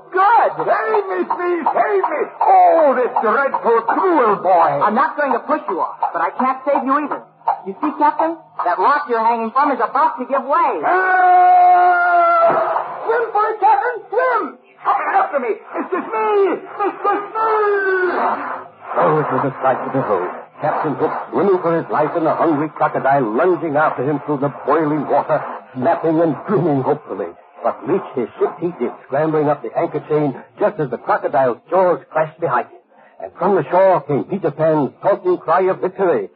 [0.10, 0.50] Good.
[0.65, 2.22] Save me, please, save me!
[2.41, 4.69] Oh, this dreadful cruel boy!
[4.82, 7.22] I'm not going to push you off, but I can't save you either.
[7.69, 8.36] You see, Captain?
[8.65, 10.82] That rock you're hanging from is about to give way.
[10.84, 13.06] Ah!
[13.06, 13.96] Swim for it, Captain.
[14.10, 14.58] Swim.
[14.84, 15.56] Coming after me!
[15.74, 15.98] Mr.
[16.06, 16.62] Smee!
[16.78, 17.13] Mr.
[17.32, 18.13] Smee!
[18.96, 20.30] Oh, it was a sight to behold.
[20.62, 24.54] Captain Hook swimming for his life and the hungry crocodile lunging after him through the
[24.65, 25.41] boiling water,
[25.76, 27.28] snapping and grinning hopefully.
[27.63, 31.58] But reach his ship he did, scrambling up the anchor chain just as the crocodile's
[31.69, 32.80] jaws crashed behind him.
[33.19, 36.30] And from the shore came Peter Pan's taunting cry of victory.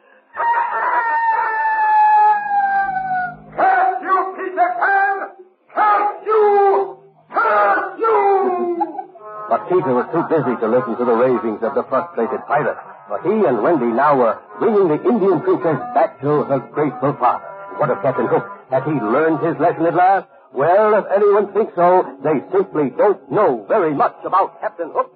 [9.50, 12.78] But Peter was too busy to listen to the ravings of the frustrated pirate.
[13.08, 17.46] For he and Wendy now were bringing the Indian princess back to her grateful father.
[17.80, 18.44] What of Captain Hook?
[18.70, 20.28] Had he learned his lesson at last?
[20.52, 25.16] Well, if anyone thinks so, they simply don't know very much about Captain Hook.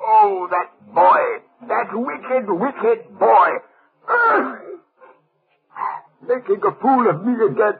[0.00, 1.20] Oh, that boy!
[1.68, 3.48] That wicked, wicked boy!
[6.26, 7.76] Making a fool of me again.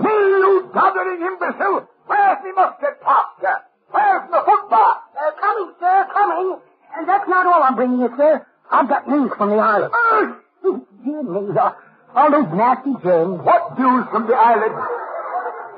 [0.00, 1.88] Me, you doddering imbecile!
[2.06, 3.64] Where's me mustard plaster?
[3.94, 4.92] Where's my football?
[5.14, 6.58] Uh, coming, sir, coming.
[6.98, 8.44] And that's not all I'm bringing you, sir.
[8.70, 9.94] I've got news from the island.
[9.94, 10.82] Ugh!
[11.04, 11.72] Dear me, uh,
[12.16, 13.38] all those nasty germs.
[13.42, 14.74] What news from the island?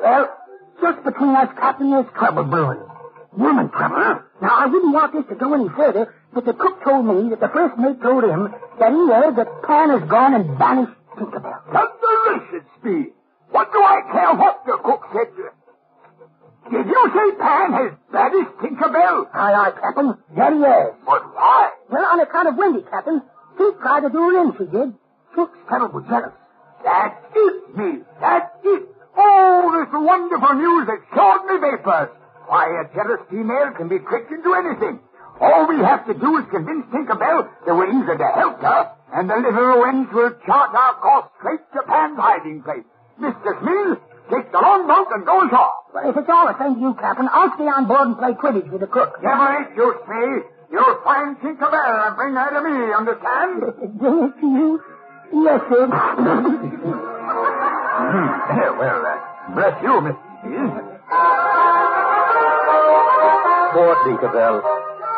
[0.00, 0.24] Well,
[0.80, 2.80] just between us, Captain, there's trouble brewing.
[3.36, 4.22] Woman trouble.
[4.40, 7.40] Now, I wouldn't want this to go any further, but the cook told me that
[7.40, 8.48] the first mate told him
[8.78, 11.60] that he heard that Pan has gone and banished Tinkerbell.
[11.68, 13.12] Thunderation speed!
[13.50, 15.28] What do I care what the cook said?
[16.70, 19.26] Did you say Pan has banished Tinkerbell?
[19.32, 20.14] Aye, aye, Captain.
[20.36, 20.92] That he has.
[21.06, 21.70] But why?
[21.90, 23.22] Well, on account of Wendy, Captain.
[23.58, 24.92] She tried to do her in, she did.
[25.34, 26.34] Cook's terrible jealous.
[26.84, 28.02] That's it, me.
[28.20, 28.82] That's it.
[29.16, 32.10] Oh, this wonderful news extraordinary vapors.
[32.46, 35.00] Why, a jealous female can be tricked into anything.
[35.40, 39.28] All we have to do is convince Tinkerbell that we're eager to help her, and
[39.28, 42.84] the little wench will chart our course straight to Pan's hiding place.
[43.20, 43.50] Mr.
[43.60, 43.96] Smee,
[44.30, 45.74] take the longboat and go ashore.
[45.94, 48.34] Well, if it's all the same to you, Captain, I'll stay on board and play
[48.34, 49.22] cribbage with the cook.
[49.22, 50.42] Never ain't you, Smee.
[50.70, 53.60] You'll find Tinkerbell and bring her to me, understand?
[53.96, 54.80] Bring it to you?
[55.44, 55.86] Yes, sir.
[57.96, 58.28] Hmm.
[58.78, 60.20] well, uh, bless you, Mr.
[60.44, 60.68] Smee.
[63.72, 64.60] Poor Tinkerbell.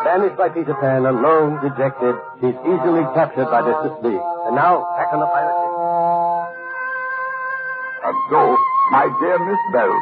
[0.05, 3.99] Banished by Peter Pan, alone, dejected, she's easily captured by Mr.
[4.01, 4.15] Smee.
[4.47, 5.75] And now, back on the pirate ship.
[8.07, 8.57] And so,
[8.91, 9.93] my dear Miss Bell,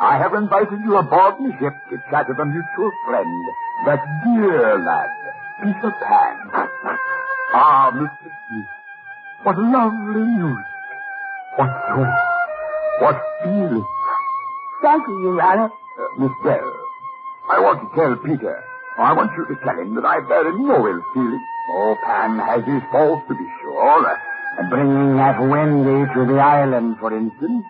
[0.00, 3.44] I have invited you aboard my ship to chat with a mutual friend,
[3.86, 5.10] that dear lad,
[5.62, 6.36] Peter Pan.
[7.54, 8.30] ah, Mr.
[8.48, 8.64] Smee,
[9.42, 10.64] what lovely news.
[11.56, 12.08] What joy.
[13.00, 13.86] What feeling.
[14.82, 15.66] Thank you, Your Honor.
[15.70, 16.72] Uh, Miss Bell,
[17.50, 18.62] I want to tell Peter,
[18.98, 21.44] I want you to tell him that I bear him no ill feeling.
[21.72, 24.06] Oh, Pan has his faults, to be sure.
[24.06, 27.64] Uh, bringing that Wendy to the island, for instance.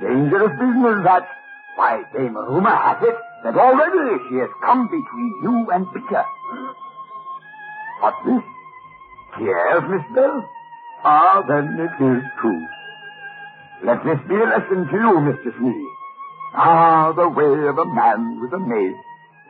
[0.00, 1.28] Dangerous business, that.
[1.76, 6.24] Why, Dame Rumor has it that already she has come between you and Peter.
[8.00, 8.42] What's this?
[9.40, 10.48] Yes, Miss Bell?
[11.04, 12.62] Ah, then it is true.
[13.84, 15.58] Let this be a lesson to you, Mr.
[15.58, 15.88] Smee.
[16.54, 18.94] Ah, the way of a man with a maid,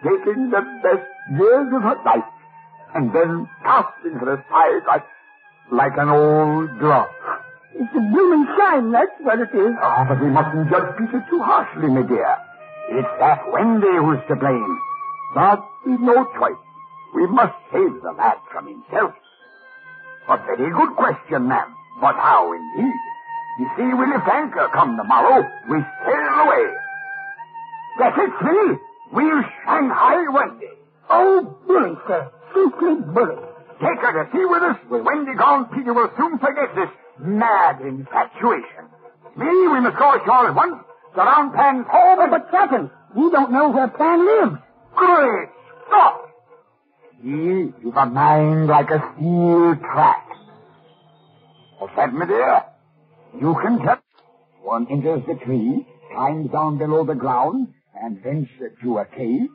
[0.02, 2.31] taking the best years of her life,
[2.94, 5.05] and then casting her aside like,
[5.70, 7.09] like an old glove.
[7.74, 9.72] It's a blooming shine, that's what it is.
[9.80, 12.37] Ah, but we mustn't judge Peter too harshly, my dear.
[12.90, 14.78] It's that Wendy who's to blame.
[15.35, 16.61] But we've no choice.
[17.14, 19.12] We must save the lad from himself.
[20.28, 21.74] A very good question, ma'am.
[22.00, 22.94] But how, indeed?
[23.58, 25.42] You see, lift anchor come tomorrow.
[25.68, 26.66] We sail away.
[27.98, 28.76] That's it, see?
[29.12, 30.72] We'll Shanghai Wendy.
[31.11, 32.30] Oh, bully, sir.
[32.54, 33.37] Simply bully.
[33.80, 34.76] Take her to sea with us.
[34.90, 36.88] With Wendy gone, Peter will soon forget this
[37.20, 38.88] mad infatuation.
[39.37, 40.77] Me, we must go ashore at once.
[41.14, 42.18] Surround Pan's home.
[42.20, 44.57] Oh, but, Captain, we don't know where Pan lives.
[44.94, 45.48] Great
[45.87, 46.20] Scott!
[47.22, 50.27] He, you've a mind like a steel trap.
[51.79, 52.62] What's that, my dear?
[53.40, 53.98] You can tell.
[54.62, 59.48] One enters the tree, climbs down below the ground, and ventures to a cave.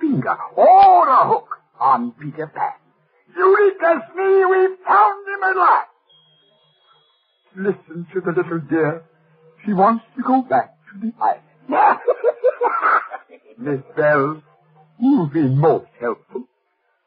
[0.00, 2.79] Finger or a hook on Peter Pan.
[3.36, 5.88] Eureka, me, we found him at last.
[7.56, 9.02] Listen to the little dear.
[9.64, 11.42] She wants to go back to the island.
[13.58, 14.42] Miss Bell,
[14.98, 16.44] you've been most helpful.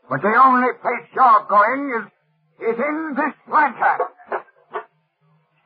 [0.10, 4.00] But the only place you're going is, is in this lantern.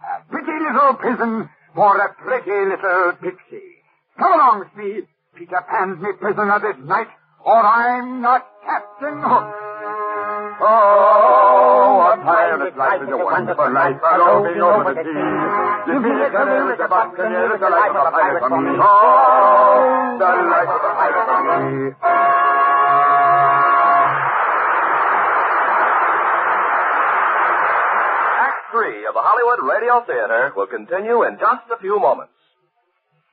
[0.07, 3.83] A pretty little prison for a pretty little pixie.
[4.17, 5.07] Come along, Speed.
[5.35, 7.07] Peter Pan's me prisoner this night,
[7.45, 9.66] or I'm not Captain Hook.
[10.59, 15.29] Oh, what pirate life is a wonderful life, roving over the sea.
[15.85, 18.73] To be a career as a buccaneer is the life of a pirate for me.
[18.81, 22.97] Oh, the life of a pirate for me.
[28.47, 32.33] Act three of the Hollywood Radio Theater will continue in just a few moments.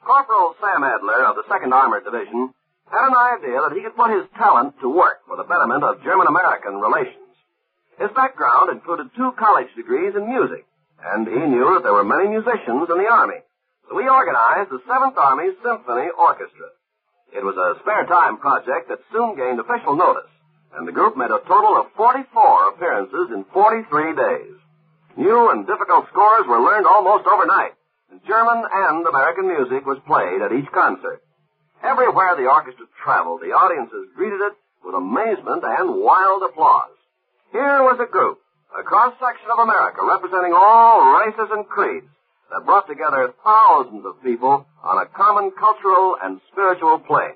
[0.05, 2.53] Corporal Sam Adler of the 2nd Armored Division
[2.95, 6.03] had an idea that he could put his talent to work for the betterment of
[6.07, 7.35] German-American relations.
[7.99, 10.63] His background included two college degrees in music,
[11.03, 13.43] and he knew that there were many musicians in the Army.
[13.91, 16.71] So he organized the 7th Army Symphony Orchestra.
[17.35, 20.31] It was a spare time project that soon gained official notice,
[20.79, 24.55] and the group made a total of 44 appearances in 43 days.
[25.17, 27.75] New and difficult scores were learned almost overnight,
[28.11, 31.23] and German and American music was played at each concert.
[31.83, 36.95] Everywhere the orchestra traveled, the audiences greeted it with amazement and wild applause.
[37.53, 38.39] Here was a group,
[38.79, 42.07] a cross-section of America representing all races and creeds,
[42.51, 47.35] that brought together thousands of people on a common cultural and spiritual plane.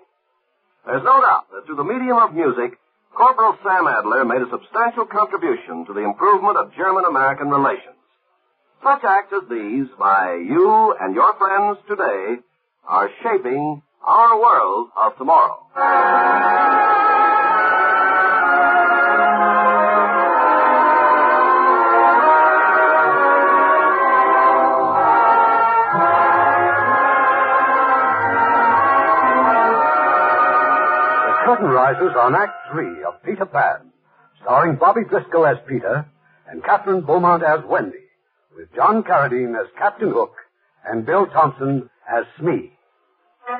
[0.86, 2.78] There's no doubt that through the medium of music,
[3.16, 7.96] Corporal Sam Adler made a substantial contribution to the improvement of German-American relations.
[8.82, 12.36] Such acts as these by you and your friends today
[12.86, 15.58] are shaping our world of tomorrow.
[31.26, 33.92] The curtain rises on Act Three of Peter Pan,
[34.42, 36.06] starring Bobby Driscoll as Peter
[36.48, 37.98] and Kathryn Beaumont as Wendy,
[38.56, 40.34] with John Carradine as Captain Hook
[40.84, 42.72] and Bill Thompson as Smee.
[43.48, 43.56] Well,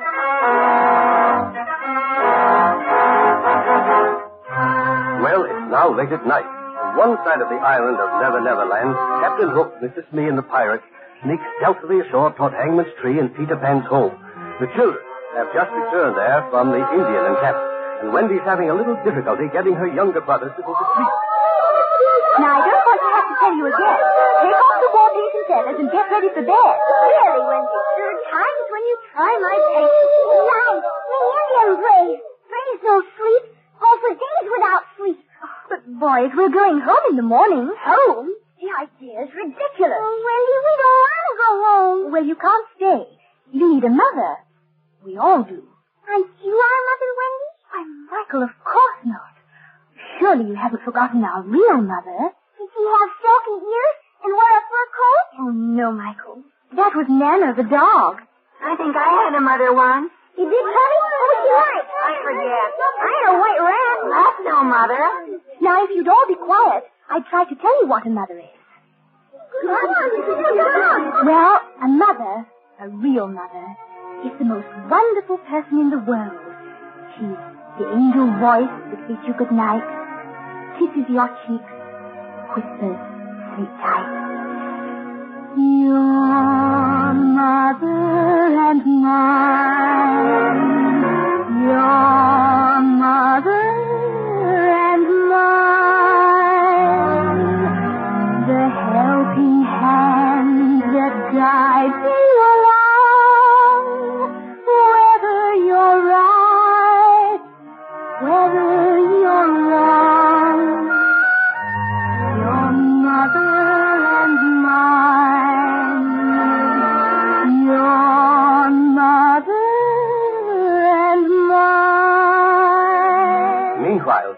[5.49, 6.45] it's now late at night.
[6.45, 8.93] On one side of the island of Never Never Land,
[9.25, 10.05] Captain Hook, Mrs.
[10.13, 10.85] Smee, and the pirate
[11.25, 14.13] sneak stealthily ashore toward Hangman's Tree and Peter Pan's home.
[14.61, 15.01] The children
[15.33, 17.65] have just returned there from the Indian encampment,
[18.05, 21.13] and Wendy's having a little difficulty getting her younger brothers to go to sleep.
[22.37, 23.99] Now, I don't want to have to tell you again.
[24.45, 25.09] Take off the war
[25.77, 26.73] and get ready for bed.
[26.79, 27.79] Really, Wendy?
[27.99, 30.13] There are times when you try my patience.
[30.49, 30.81] Nice.
[30.81, 32.19] The Indian brave.
[32.49, 33.43] Braves no sleep.
[33.81, 35.19] Oh, for days without sleep.
[35.69, 37.69] But, boys, we're going home in the morning.
[37.69, 38.29] Home?
[38.59, 40.01] The idea is ridiculous.
[40.01, 42.11] Oh, Wendy, we don't want to go home.
[42.11, 43.03] Well, you can't stay.
[43.53, 44.35] You need a mother.
[45.05, 45.63] We all do.
[46.09, 47.49] Aren't you our mother, Wendy?
[47.71, 49.33] Why, Michael, of course not.
[50.19, 52.33] Surely you haven't forgotten our real mother.
[55.79, 56.43] No, Michael.
[56.75, 58.19] That was Nana, the dog.
[58.59, 60.11] I think I had a mother once.
[60.35, 60.97] You did, Tubby?
[60.99, 61.87] What was she like?
[61.87, 62.69] I forget.
[62.99, 63.97] I had a white rat.
[64.11, 65.03] That's no mother.
[65.63, 68.59] Now, if you'd all be quiet, I'd try to tell you what a mother is.
[71.23, 72.45] Well, a mother,
[72.83, 73.65] a real mother,
[74.27, 76.35] is the most wonderful person in the world.
[77.15, 77.39] She's
[77.79, 79.83] the angel voice that bids you good night,
[80.75, 81.71] kisses your cheeks,
[82.51, 82.99] whispers,
[83.55, 84.28] sleep tight.
[85.59, 87.89] Your mother
[88.69, 89.78] and mine,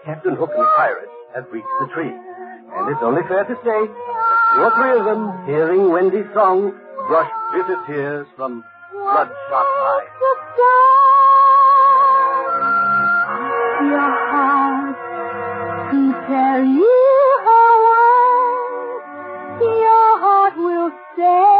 [0.04, 2.10] Captain Hook and the pirates have reached the tree.
[2.10, 6.72] And it's only fair to say that or three of them, hearing Wendy's song,
[7.06, 10.08] brushed bitter tears from bloodshot eyes.
[16.28, 17.72] Tell you how
[19.60, 21.51] your heart will say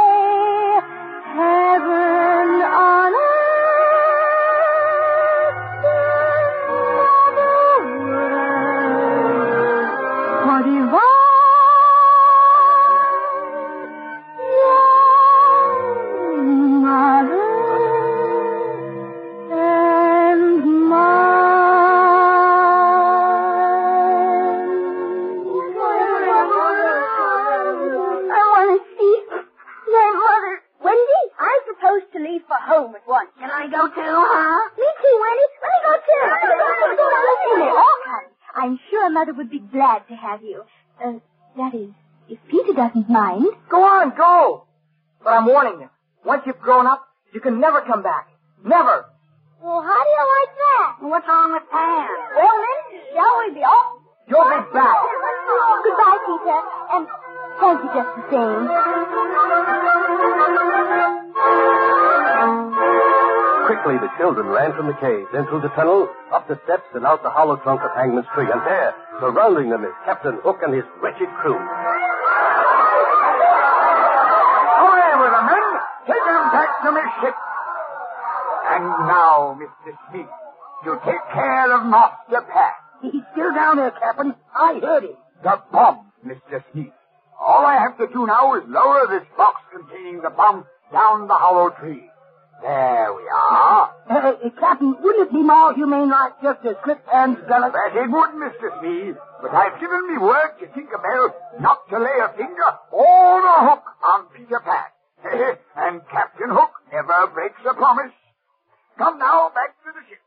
[45.43, 45.91] I'm warning you.
[46.25, 47.03] Once you've grown up,
[47.35, 48.31] you can never come back.
[48.63, 49.11] Never.
[49.59, 51.03] Well, how do you like that?
[51.03, 52.07] What's wrong with Pam?
[52.39, 53.99] Well, then, shall we be off?
[54.31, 55.03] You'll be back.
[55.83, 56.63] Goodbye, Peter,
[56.95, 57.11] and
[57.59, 58.71] thank you just the same.
[63.67, 67.03] Quickly, the children ran from the cave, then through the tunnel, up the steps, and
[67.03, 68.47] out the hollow trunk of Hangman's tree.
[68.47, 71.59] And there, surrounding them, is Captain Hook and his wretched crew.
[74.83, 75.67] Away with them, men!
[76.07, 76.19] Take
[76.83, 77.35] them back to my ship!
[78.73, 79.93] And now, Mr.
[80.11, 80.27] Smee,
[80.85, 82.75] you take care of Master Pat.
[83.03, 84.35] He's still down there, Captain.
[84.55, 85.17] I heard him.
[85.43, 86.63] The bomb, Mr.
[86.73, 86.93] Smee.
[87.41, 91.35] All I have to do now is lower this box containing the bomb down the
[91.35, 92.09] hollow tree.
[92.63, 93.91] There we are.
[94.09, 97.73] Uh, uh, Captain, wouldn't it be more humane like just to slip Pan's gullet?
[97.75, 98.71] That it would, Mr.
[98.79, 99.19] Smee.
[99.43, 103.83] But I've given me word to Tinkerbell not to lay a finger or a hook
[104.07, 104.87] on Peter Pan.
[105.77, 108.13] and Captain Hook never breaks a promise.
[108.99, 110.19] Come now, back to the ship.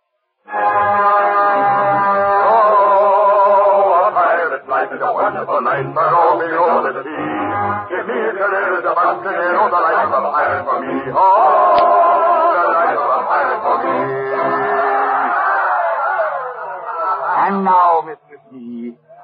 [2.45, 7.27] Oh, a pirate's life is a wonderful life, but oh, below the sea.
[7.91, 10.95] Give me a career as a buccaneer, the life of a pirate for me.
[11.11, 13.97] Oh, the life of a pirate for me.
[17.45, 18.24] And now, Mr.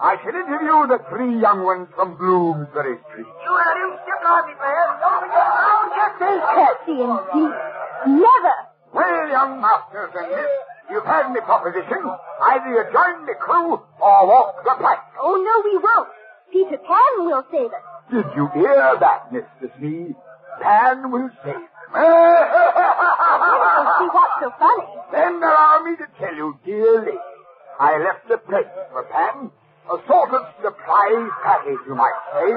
[0.02, 3.30] I shall interview the three young ones from Bloomsbury Street.
[3.30, 4.18] You let him skip
[4.50, 4.98] me, man.
[4.98, 6.42] Don't get this.
[6.42, 7.54] Curtsy indeed.
[8.18, 8.56] Never.
[8.98, 10.50] Well, young masters and miss,
[10.90, 12.02] you've heard me proposition.
[12.02, 15.06] Either you join the crew or walk the plank.
[15.22, 16.10] Oh, no, we won't.
[16.50, 17.86] Peter Pan will save us.
[18.10, 19.70] Did you hear that, Mr.
[19.78, 20.18] Smee?
[20.66, 21.70] Pan will save them.
[21.94, 22.42] Oh,
[24.02, 24.88] see what's so funny.
[25.14, 27.18] Then allow me to tell you, dear lady,
[27.80, 29.52] I left a present for Pan.
[29.92, 32.48] A sort of surprise package, you might say.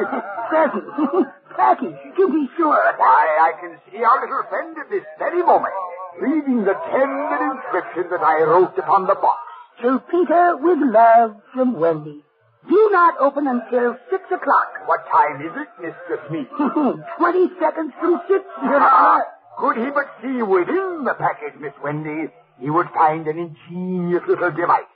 [0.49, 0.87] Present.
[1.57, 2.82] Package, to be sure.
[2.99, 5.72] Why, I can see our little friend at this very moment
[6.20, 9.39] reading the tender inscription that I wrote upon the box.
[9.82, 12.22] To Peter with love from Wendy.
[12.68, 14.70] Do not open until six o'clock.
[14.87, 16.18] What time is it, Mr.
[16.28, 16.47] Smee?
[17.18, 19.24] Twenty seconds from six, Your Ah, Honor.
[19.59, 24.51] could he but see within the package, Miss Wendy, he would find an ingenious little
[24.51, 24.91] device,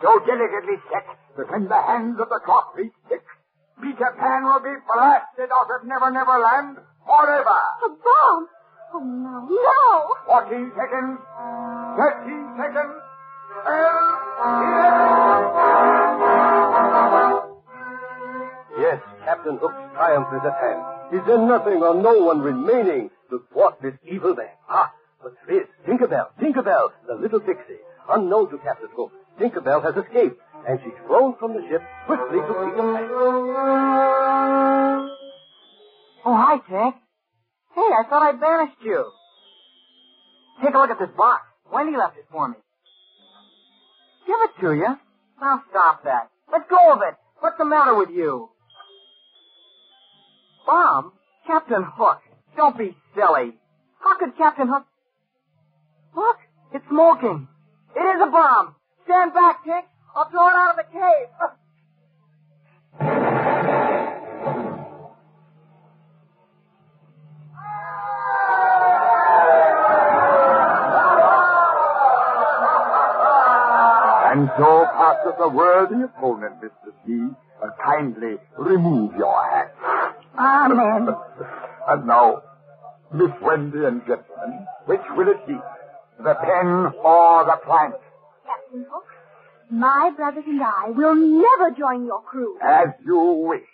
[0.00, 1.04] so delicately set
[1.38, 3.22] that when the hands of the clock reach six,
[3.80, 6.76] Peter Pan will be blasted out of Never Never Land
[7.06, 7.60] forever.
[7.86, 8.48] A bomb.
[8.92, 9.46] Oh, no.
[9.46, 10.14] No.
[10.26, 11.20] Fourteen seconds,
[11.94, 12.94] thirteen seconds,
[13.62, 14.18] twelve,
[16.88, 17.32] eleven.
[18.80, 20.82] Yes, Captain Hook's triumph is at hand.
[21.14, 24.50] Is there nothing or no one remaining to thwart this evil man?
[24.68, 24.90] Ah,
[25.22, 27.78] but there is Tinkerbell, Tinkerbell, the little pixie.
[28.08, 32.46] Unknown to Captain Hook, Tinkerbell has escaped, and she's flown from the ship swiftly to
[32.46, 33.08] Peter Pan.
[36.24, 36.94] Oh, hi, Tink.
[37.74, 39.04] Hey, I thought I banished you.
[40.62, 41.42] Take a look at this box.
[41.72, 42.56] Wendy left it for me.
[44.26, 44.98] Give it to you.
[45.40, 46.30] Now stop that.
[46.52, 47.14] Let go of it.
[47.40, 48.48] What's the matter with you?
[50.66, 51.12] Bomb?
[51.46, 52.20] Captain Hook.
[52.56, 53.54] Don't be silly.
[54.00, 54.84] How could Captain Hook...
[56.16, 56.36] Look,
[56.74, 57.46] it's smoking.
[57.94, 58.74] It is a bomb.
[59.04, 59.84] Stand back, Tink.
[60.14, 61.48] I'll throw it out of the cave.
[74.30, 76.92] And so passeth a worthy opponent, Mr.
[77.04, 77.34] C.
[77.60, 79.74] Uh, kindly remove your hat.
[80.38, 81.08] Amen.
[81.88, 82.42] And now,
[83.12, 85.56] Miss Wendy and gentlemen, which will it be?
[86.18, 87.94] The pen or the plank?
[88.46, 89.06] Captain Hook,
[89.70, 92.56] My brothers and I will never join your crew.
[92.62, 93.68] As you wish.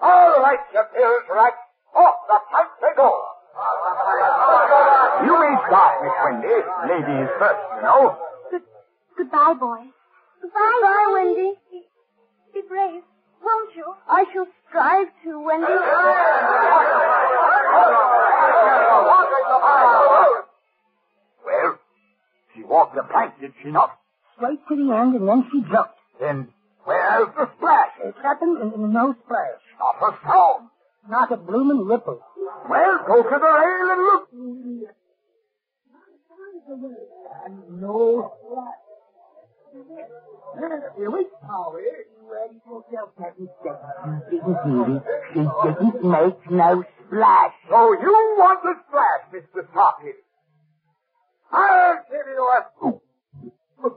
[0.00, 1.52] All right, you pills right.
[1.96, 3.10] Off the plank they go.
[5.24, 6.56] You may start, Miss Wendy.
[6.88, 8.16] Ladies first, you know.
[8.50, 8.62] Good,
[9.16, 9.82] goodbye, boy.
[10.42, 11.52] Goodbye, Goodbye, Wendy.
[11.72, 11.82] Be,
[12.54, 13.02] be brave,
[13.42, 13.94] won't you?
[14.08, 15.74] I shall strive to, Wendy.
[21.44, 21.78] Well,
[22.54, 23.96] she walked the plank, did she not?
[24.38, 25.98] Straight to the end, and then she jumped.
[26.20, 26.48] Then
[26.84, 27.90] where's the splash?
[28.04, 29.58] It happened and, and no splash.
[29.78, 30.68] Not a sound.
[31.10, 32.20] Not a blooming ripple.
[32.70, 34.28] Well, go to the rail and look.
[37.46, 38.88] And no splash.
[40.96, 41.78] Here we go.
[42.30, 43.82] Ready for yourself, Captain Step.
[44.30, 47.52] You didn't She didn't make no splash.
[47.68, 49.72] So you want the splash, Mr.
[49.72, 50.12] Toppy.
[51.50, 53.02] I'll give you a scoop.
[53.78, 53.94] Who's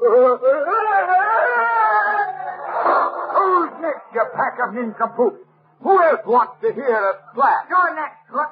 [3.82, 5.42] next, you pack of nincompoops?
[5.82, 7.66] Who else wants to hear a splash?
[7.70, 8.52] You're next, Hook.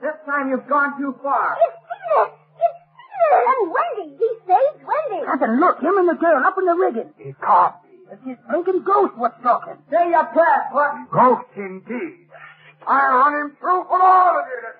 [0.00, 1.56] This time you've gone too far.
[1.60, 2.32] It's Peter!
[2.56, 3.36] It's Peter!
[3.44, 4.16] And Wendy!
[4.16, 5.20] He saved Wendy!
[5.28, 7.12] Captain, look, him and the girl up in the rigging.
[7.20, 7.92] It can't be.
[8.08, 9.76] It's his blinking ghost what's talking.
[9.92, 11.12] Say your prayers, Hook.
[11.12, 12.24] Ghost indeed.
[12.88, 14.72] I'll run him through for all of you to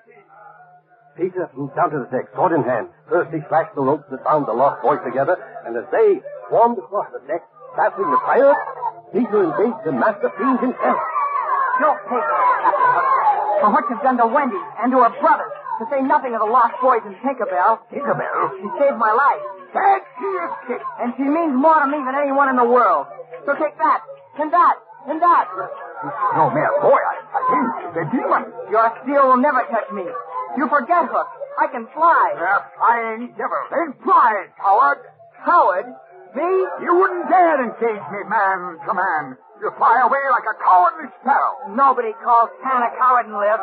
[1.17, 2.87] Peter flew down to the deck, sword in hand.
[3.09, 5.35] First he slashed the ropes that bound the lost boys together,
[5.67, 7.43] and as they swarmed across the deck,
[7.75, 8.59] battling the pirates,
[9.11, 10.99] Peter engaged the master fiend himself.
[11.83, 15.83] Don't take it, Captain For what you've done to Wendy and to her brothers, to
[15.91, 17.83] say nothing of the lost boys in Tinkerbell.
[17.91, 18.55] Tinkerbell?
[18.61, 19.43] She saved my life.
[19.75, 20.79] That she is.
[20.99, 23.07] And she means more to me than anyone in the world.
[23.45, 23.99] So take that,
[24.39, 24.75] and that,
[25.07, 25.45] and that.
[26.35, 27.67] No, mere boy, I, I think
[27.99, 28.43] a demon.
[28.69, 30.05] Your steel will never touch me.
[30.57, 31.29] You forget, Hook.
[31.59, 32.35] I can fly.
[32.35, 33.61] A flying devil.
[33.71, 34.99] Then fly, coward.
[35.45, 35.87] Coward?
[36.35, 36.49] Me?
[36.83, 39.37] You wouldn't dare engage me man to man.
[39.61, 41.75] You fly away like a cowardly sparrow.
[41.75, 43.61] Nobody calls Pan a coward and live.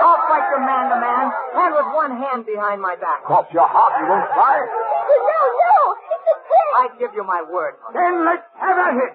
[0.00, 3.24] I'll fight you man to man, and with one hand behind my back.
[3.28, 4.56] Cross your heart, you won't fly.
[4.56, 5.78] No, no!
[6.14, 6.68] It's a trick!
[6.80, 7.74] I give you my word.
[7.92, 9.14] Then let's have a hit.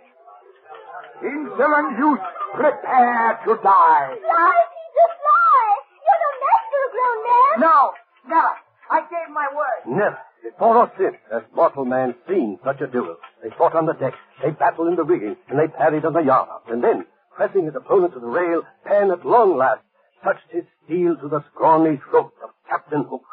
[1.24, 4.08] Insolent youth, prepare to die.
[4.22, 5.66] Fly, Peter, fly!
[6.06, 6.32] You're the
[6.80, 7.60] master, grown man!
[7.60, 7.92] No,
[8.28, 8.54] never.
[8.92, 9.98] I gave my word.
[9.98, 13.18] Never, before or since, has mortal man seen such a duel.
[13.44, 14.14] They fought on the deck,
[14.44, 16.70] they battled in the rigging, and they parried on the yardarms.
[16.70, 17.06] And then,
[17.36, 19.82] pressing his opponent to the rail, Pan at long last
[20.24, 23.24] touched his steel to the scrawny throat of Captain Hook.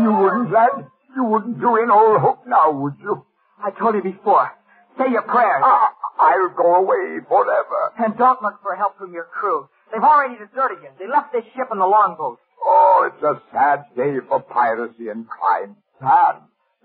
[0.00, 0.90] You wouldn't, lad?
[1.14, 3.24] You wouldn't do in old hook now, would you?
[3.62, 4.50] I told you before.
[4.98, 5.62] Say your prayers.
[5.64, 7.92] I, I'll go away forever.
[7.98, 9.68] And don't look for help from your crew.
[9.92, 10.90] They've already deserted you.
[10.98, 12.38] They left this ship in the longboat.
[12.64, 15.76] Oh, it's a sad day for piracy and crime.
[16.00, 16.36] Sad,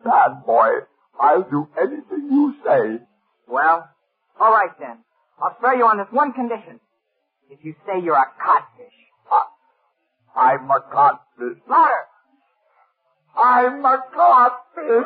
[0.03, 0.69] sad boy.
[1.19, 3.03] I'll do anything you say.
[3.47, 3.89] Well,
[4.39, 4.97] all right then.
[5.41, 6.79] I'll spare you on this one condition.
[7.49, 8.93] If you say you're a codfish.
[10.35, 11.57] I, I'm a codfish.
[11.67, 12.05] Louder!
[13.35, 15.05] I'm a codfish.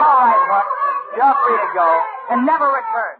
[0.00, 0.93] All right.
[1.16, 2.00] You're free to go.
[2.30, 3.16] And never return.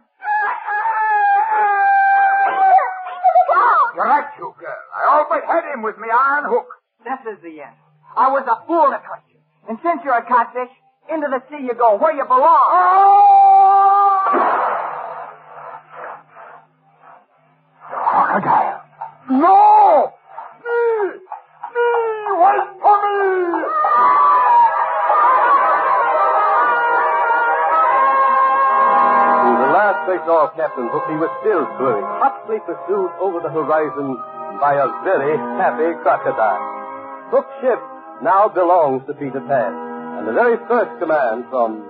[3.95, 4.83] You're right, you girl.
[4.91, 6.67] I always had him with me iron hook.
[7.03, 7.75] This is the end.
[8.17, 9.39] I was a fool to trust you.
[9.69, 10.71] And since you're a codfish,
[11.09, 12.41] into the sea you go, where you belong.
[12.43, 13.05] Oh!
[17.87, 18.81] Crocodile.
[19.29, 19.74] No!
[30.07, 34.15] They saw Captain Hook, he was still swimming, hotly pursued over the horizon
[34.61, 36.63] by a very happy crocodile.
[37.33, 37.81] Hook's ship
[38.21, 39.73] now belongs to Peter Pan,
[40.19, 41.83] and the very first command from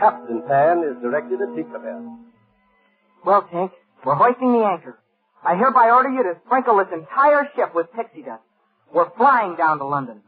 [0.00, 2.18] Captain Pan is directed at Tinkerbell.
[3.24, 3.70] Well, Tink,
[4.04, 4.98] we're hoisting the anchor.
[5.44, 8.42] I hereby order you to sprinkle this entire ship with pixie dust.
[8.92, 10.22] We're flying down to London.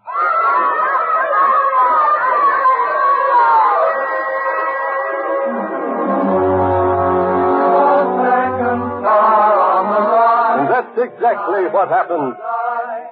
[11.01, 12.37] Exactly what happened.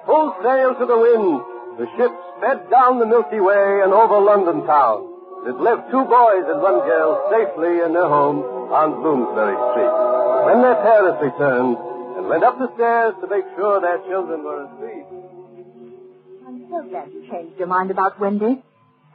[0.05, 1.41] Full sail to the wind,
[1.81, 5.05] the ship sped down the Milky Way and over London town.
[5.47, 9.95] It left two boys and one girl safely in their home on Bloomsbury Street.
[10.45, 11.77] When their parents returned
[12.17, 15.05] and went up the stairs to make sure their children were asleep,
[16.45, 18.61] I'm so glad you changed your mind about Wendy.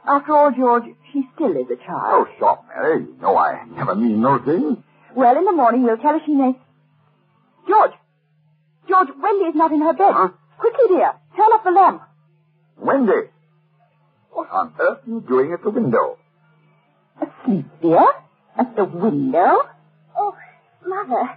[0.07, 2.09] After all, George, she still is a child.
[2.13, 2.37] Oh, child.
[2.37, 3.05] stop, Mary.
[3.05, 4.83] You know I never mean no thing.
[5.15, 6.53] Well, in the morning we'll tell her she may.
[7.67, 7.91] George!
[8.87, 10.13] George, Wendy is not in her bed.
[10.13, 10.29] Huh?
[10.59, 11.13] Quickly, dear.
[11.35, 12.01] Turn off the lamp.
[12.77, 13.29] Wendy.
[14.31, 16.17] What on earth are you doing at the window?
[17.21, 18.05] Asleep, dear?
[18.57, 19.69] At the window?
[20.17, 20.35] Oh,
[20.85, 21.29] Mother,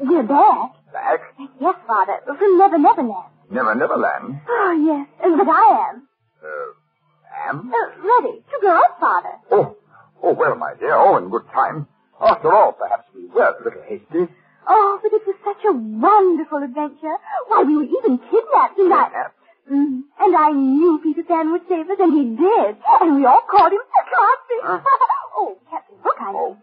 [0.00, 0.72] we're back.
[0.92, 1.20] Back?
[1.60, 3.30] Yes, Father, from Never Never Land.
[3.50, 4.40] Never, never land.
[4.48, 6.08] Oh, yes, but I am.
[6.42, 7.72] Uh, am?
[7.72, 9.34] Uh, ready to go out, Father.
[9.50, 9.76] Oh,
[10.22, 11.86] oh, well, my dear, oh, in good time.
[12.20, 14.32] After all, perhaps we were a little hasty.
[14.70, 17.16] Oh, but it was such a wonderful adventure.
[17.48, 19.04] Why, we were even kidnapped, and I...
[19.10, 19.36] Kidnapped?
[19.70, 22.76] Mm, and I knew Peter Pan would save us, and he did.
[23.02, 24.62] And we all called him Captain.
[24.62, 24.80] Huh?
[25.36, 26.56] oh, Captain Hook, I mean.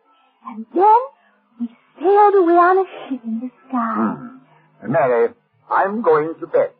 [0.47, 0.99] And then
[1.59, 1.67] we
[1.99, 4.15] sailed away on a ship in the sky.
[4.15, 4.91] Hmm.
[4.91, 5.29] Mary,
[5.69, 6.71] I'm going to bed.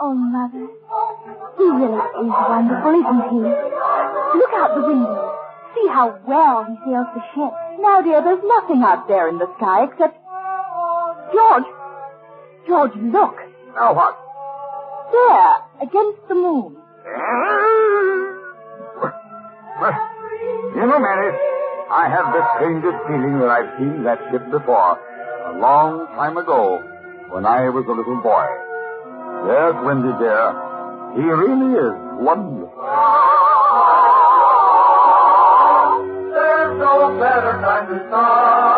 [0.00, 0.66] Oh, Mother.
[1.58, 3.40] He really is wonderful, isn't he?
[4.38, 5.34] Look out the window.
[5.74, 7.52] See how well he sails the ship.
[7.80, 10.19] Now, dear, there's nothing out there in the sky except...
[11.32, 11.64] George!
[12.66, 13.36] George, look!
[13.74, 14.16] Now what?
[15.12, 16.76] There, against the moon.
[19.80, 19.96] Well,
[20.74, 21.32] you know, Mary,
[21.90, 24.98] I have the strangest feeling that I've seen that ship before,
[25.46, 26.82] a long time ago,
[27.30, 28.46] when I was a little boy.
[29.48, 30.52] Yes, Wendy dear,
[31.16, 32.74] he really is wonderful.
[32.78, 33.88] Ah,
[36.34, 38.69] there's no better time to start.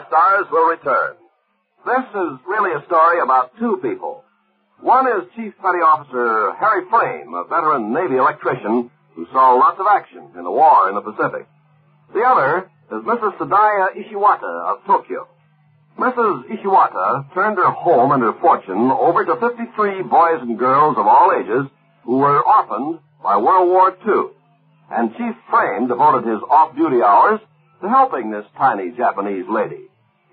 [0.00, 1.16] Our stars will return.
[1.84, 4.24] This is really a story about two people.
[4.80, 9.86] One is Chief Petty Officer Harry Frame, a veteran Navy electrician who saw lots of
[9.90, 11.46] action in the war in the Pacific.
[12.14, 13.36] The other is Mrs.
[13.36, 15.28] Sadaya Ishiwata of Tokyo.
[15.98, 16.48] Mrs.
[16.48, 21.32] Ishiwata turned her home and her fortune over to 53 boys and girls of all
[21.36, 21.68] ages
[22.04, 24.32] who were orphaned by World War II.
[24.90, 27.40] And Chief Frame devoted his off-duty hours
[27.82, 29.89] to helping this tiny Japanese lady.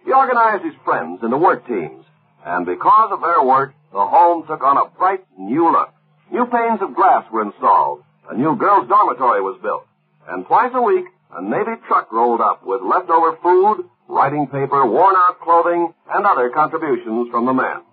[0.07, 2.05] He organized his friends into work teams,
[2.45, 5.89] and because of their work, the home took on a bright new look.
[6.31, 9.85] New panes of glass were installed, a new girls' dormitory was built,
[10.29, 11.03] and twice a week,
[11.35, 17.27] a Navy truck rolled up with leftover food, writing paper, worn-out clothing, and other contributions
[17.29, 17.83] from the men.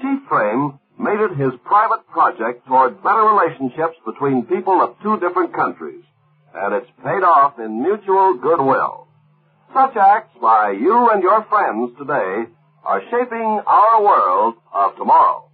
[0.00, 5.52] Chief Frame made it his private project toward better relationships between people of two different
[5.52, 6.04] countries,
[6.54, 9.03] and it's paid off in mutual goodwill.
[9.74, 12.46] Such acts by you and your friends today
[12.84, 15.50] are shaping our world of tomorrow.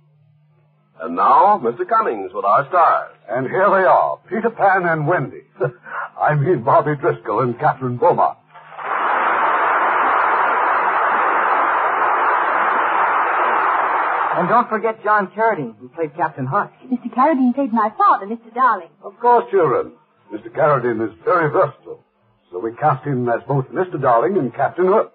[1.00, 1.88] And now, Mr.
[1.88, 3.16] Cummings with our stars.
[3.30, 5.44] And here they are, Peter Pan and Wendy.
[6.20, 8.36] I mean Bobby Driscoll and Kathryn Beaumont.
[14.36, 16.70] And don't forget John Carradine, who played Captain Hook.
[16.92, 17.08] Mr.
[17.14, 18.52] Carradine played my father, Mr.
[18.54, 18.90] Darling.
[19.02, 19.92] Of course, children.
[20.30, 20.48] Mr.
[20.54, 22.04] Carradine is very versatile,
[22.50, 24.00] so we cast him as both Mr.
[24.00, 25.12] Darling and Captain Hook.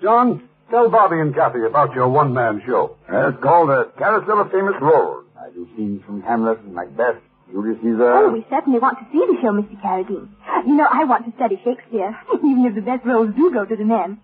[0.00, 2.96] John, tell Bobby and Kathy about your one-man show.
[3.08, 5.24] It's called the Carousel of Famous Roles.
[5.38, 7.16] I do scenes from Hamlet and Macbeth,
[7.50, 8.12] Julius Caesar.
[8.12, 9.74] Oh, we certainly want to see the show, Mr.
[9.82, 10.28] Carradine.
[10.66, 13.76] You know, I want to study Shakespeare, even if the best roles do go to
[13.76, 14.20] the men.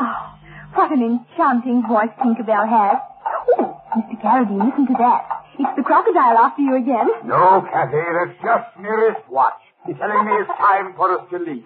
[0.00, 0.34] Oh,
[0.74, 2.98] what an enchanting voice Tinkerbell has.
[3.58, 4.20] Oh, Mr.
[4.20, 5.28] Carradine, listen to that.
[5.58, 7.08] It's the crocodile after you again.
[7.24, 9.52] No, Kathy, that's just my
[9.86, 9.98] wristwatch.
[9.98, 11.64] Telling me it's time for us to leave.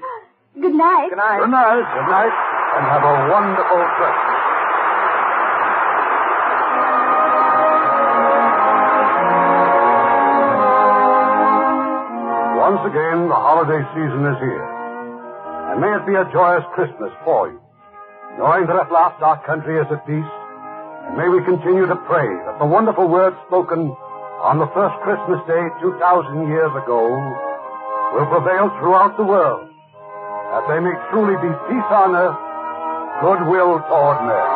[0.60, 1.08] Good night.
[1.10, 1.40] Good night.
[1.40, 1.84] Good night.
[1.84, 2.34] Good night.
[2.76, 4.42] And have a wonderful Christmas.
[12.56, 14.66] Once again, the holiday season is here.
[15.70, 17.60] And may it be a joyous Christmas for you.
[18.38, 20.32] Knowing that at last our country is at peace,
[21.06, 23.92] and may we continue to pray that the wonderful words spoken
[24.42, 27.12] on the first Christmas day 2,000 years ago
[28.14, 29.68] will prevail throughout the world,
[30.52, 32.38] that they may truly be peace on earth,
[33.20, 34.46] goodwill toward men.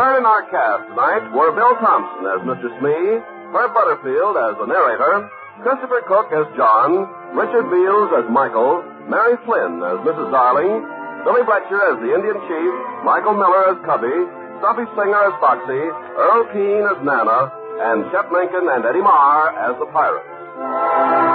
[0.00, 2.68] Heard in our cast tonight were Bill Thompson as Mr.
[2.80, 3.20] Smee,
[3.52, 5.28] Herb Butterfield as the narrator,
[5.62, 7.04] Christopher Cook as John,
[7.36, 10.30] Richard Beals as Michael, Mary Flynn as Mrs.
[10.30, 10.86] Darling,
[11.26, 14.14] Billy Fletcher as the Indian Chief, Michael Miller as Cubby,
[14.62, 15.82] Stuffy Singer as Foxy,
[16.14, 17.50] Earl Keane as Nana,
[17.90, 21.29] and Shep Lincoln and Eddie Marr as the Pirates.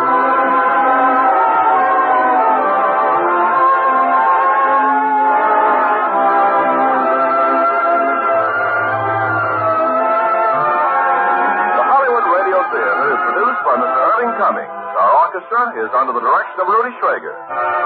[15.56, 17.85] Orchestra is under the direction of Rudy Schrager.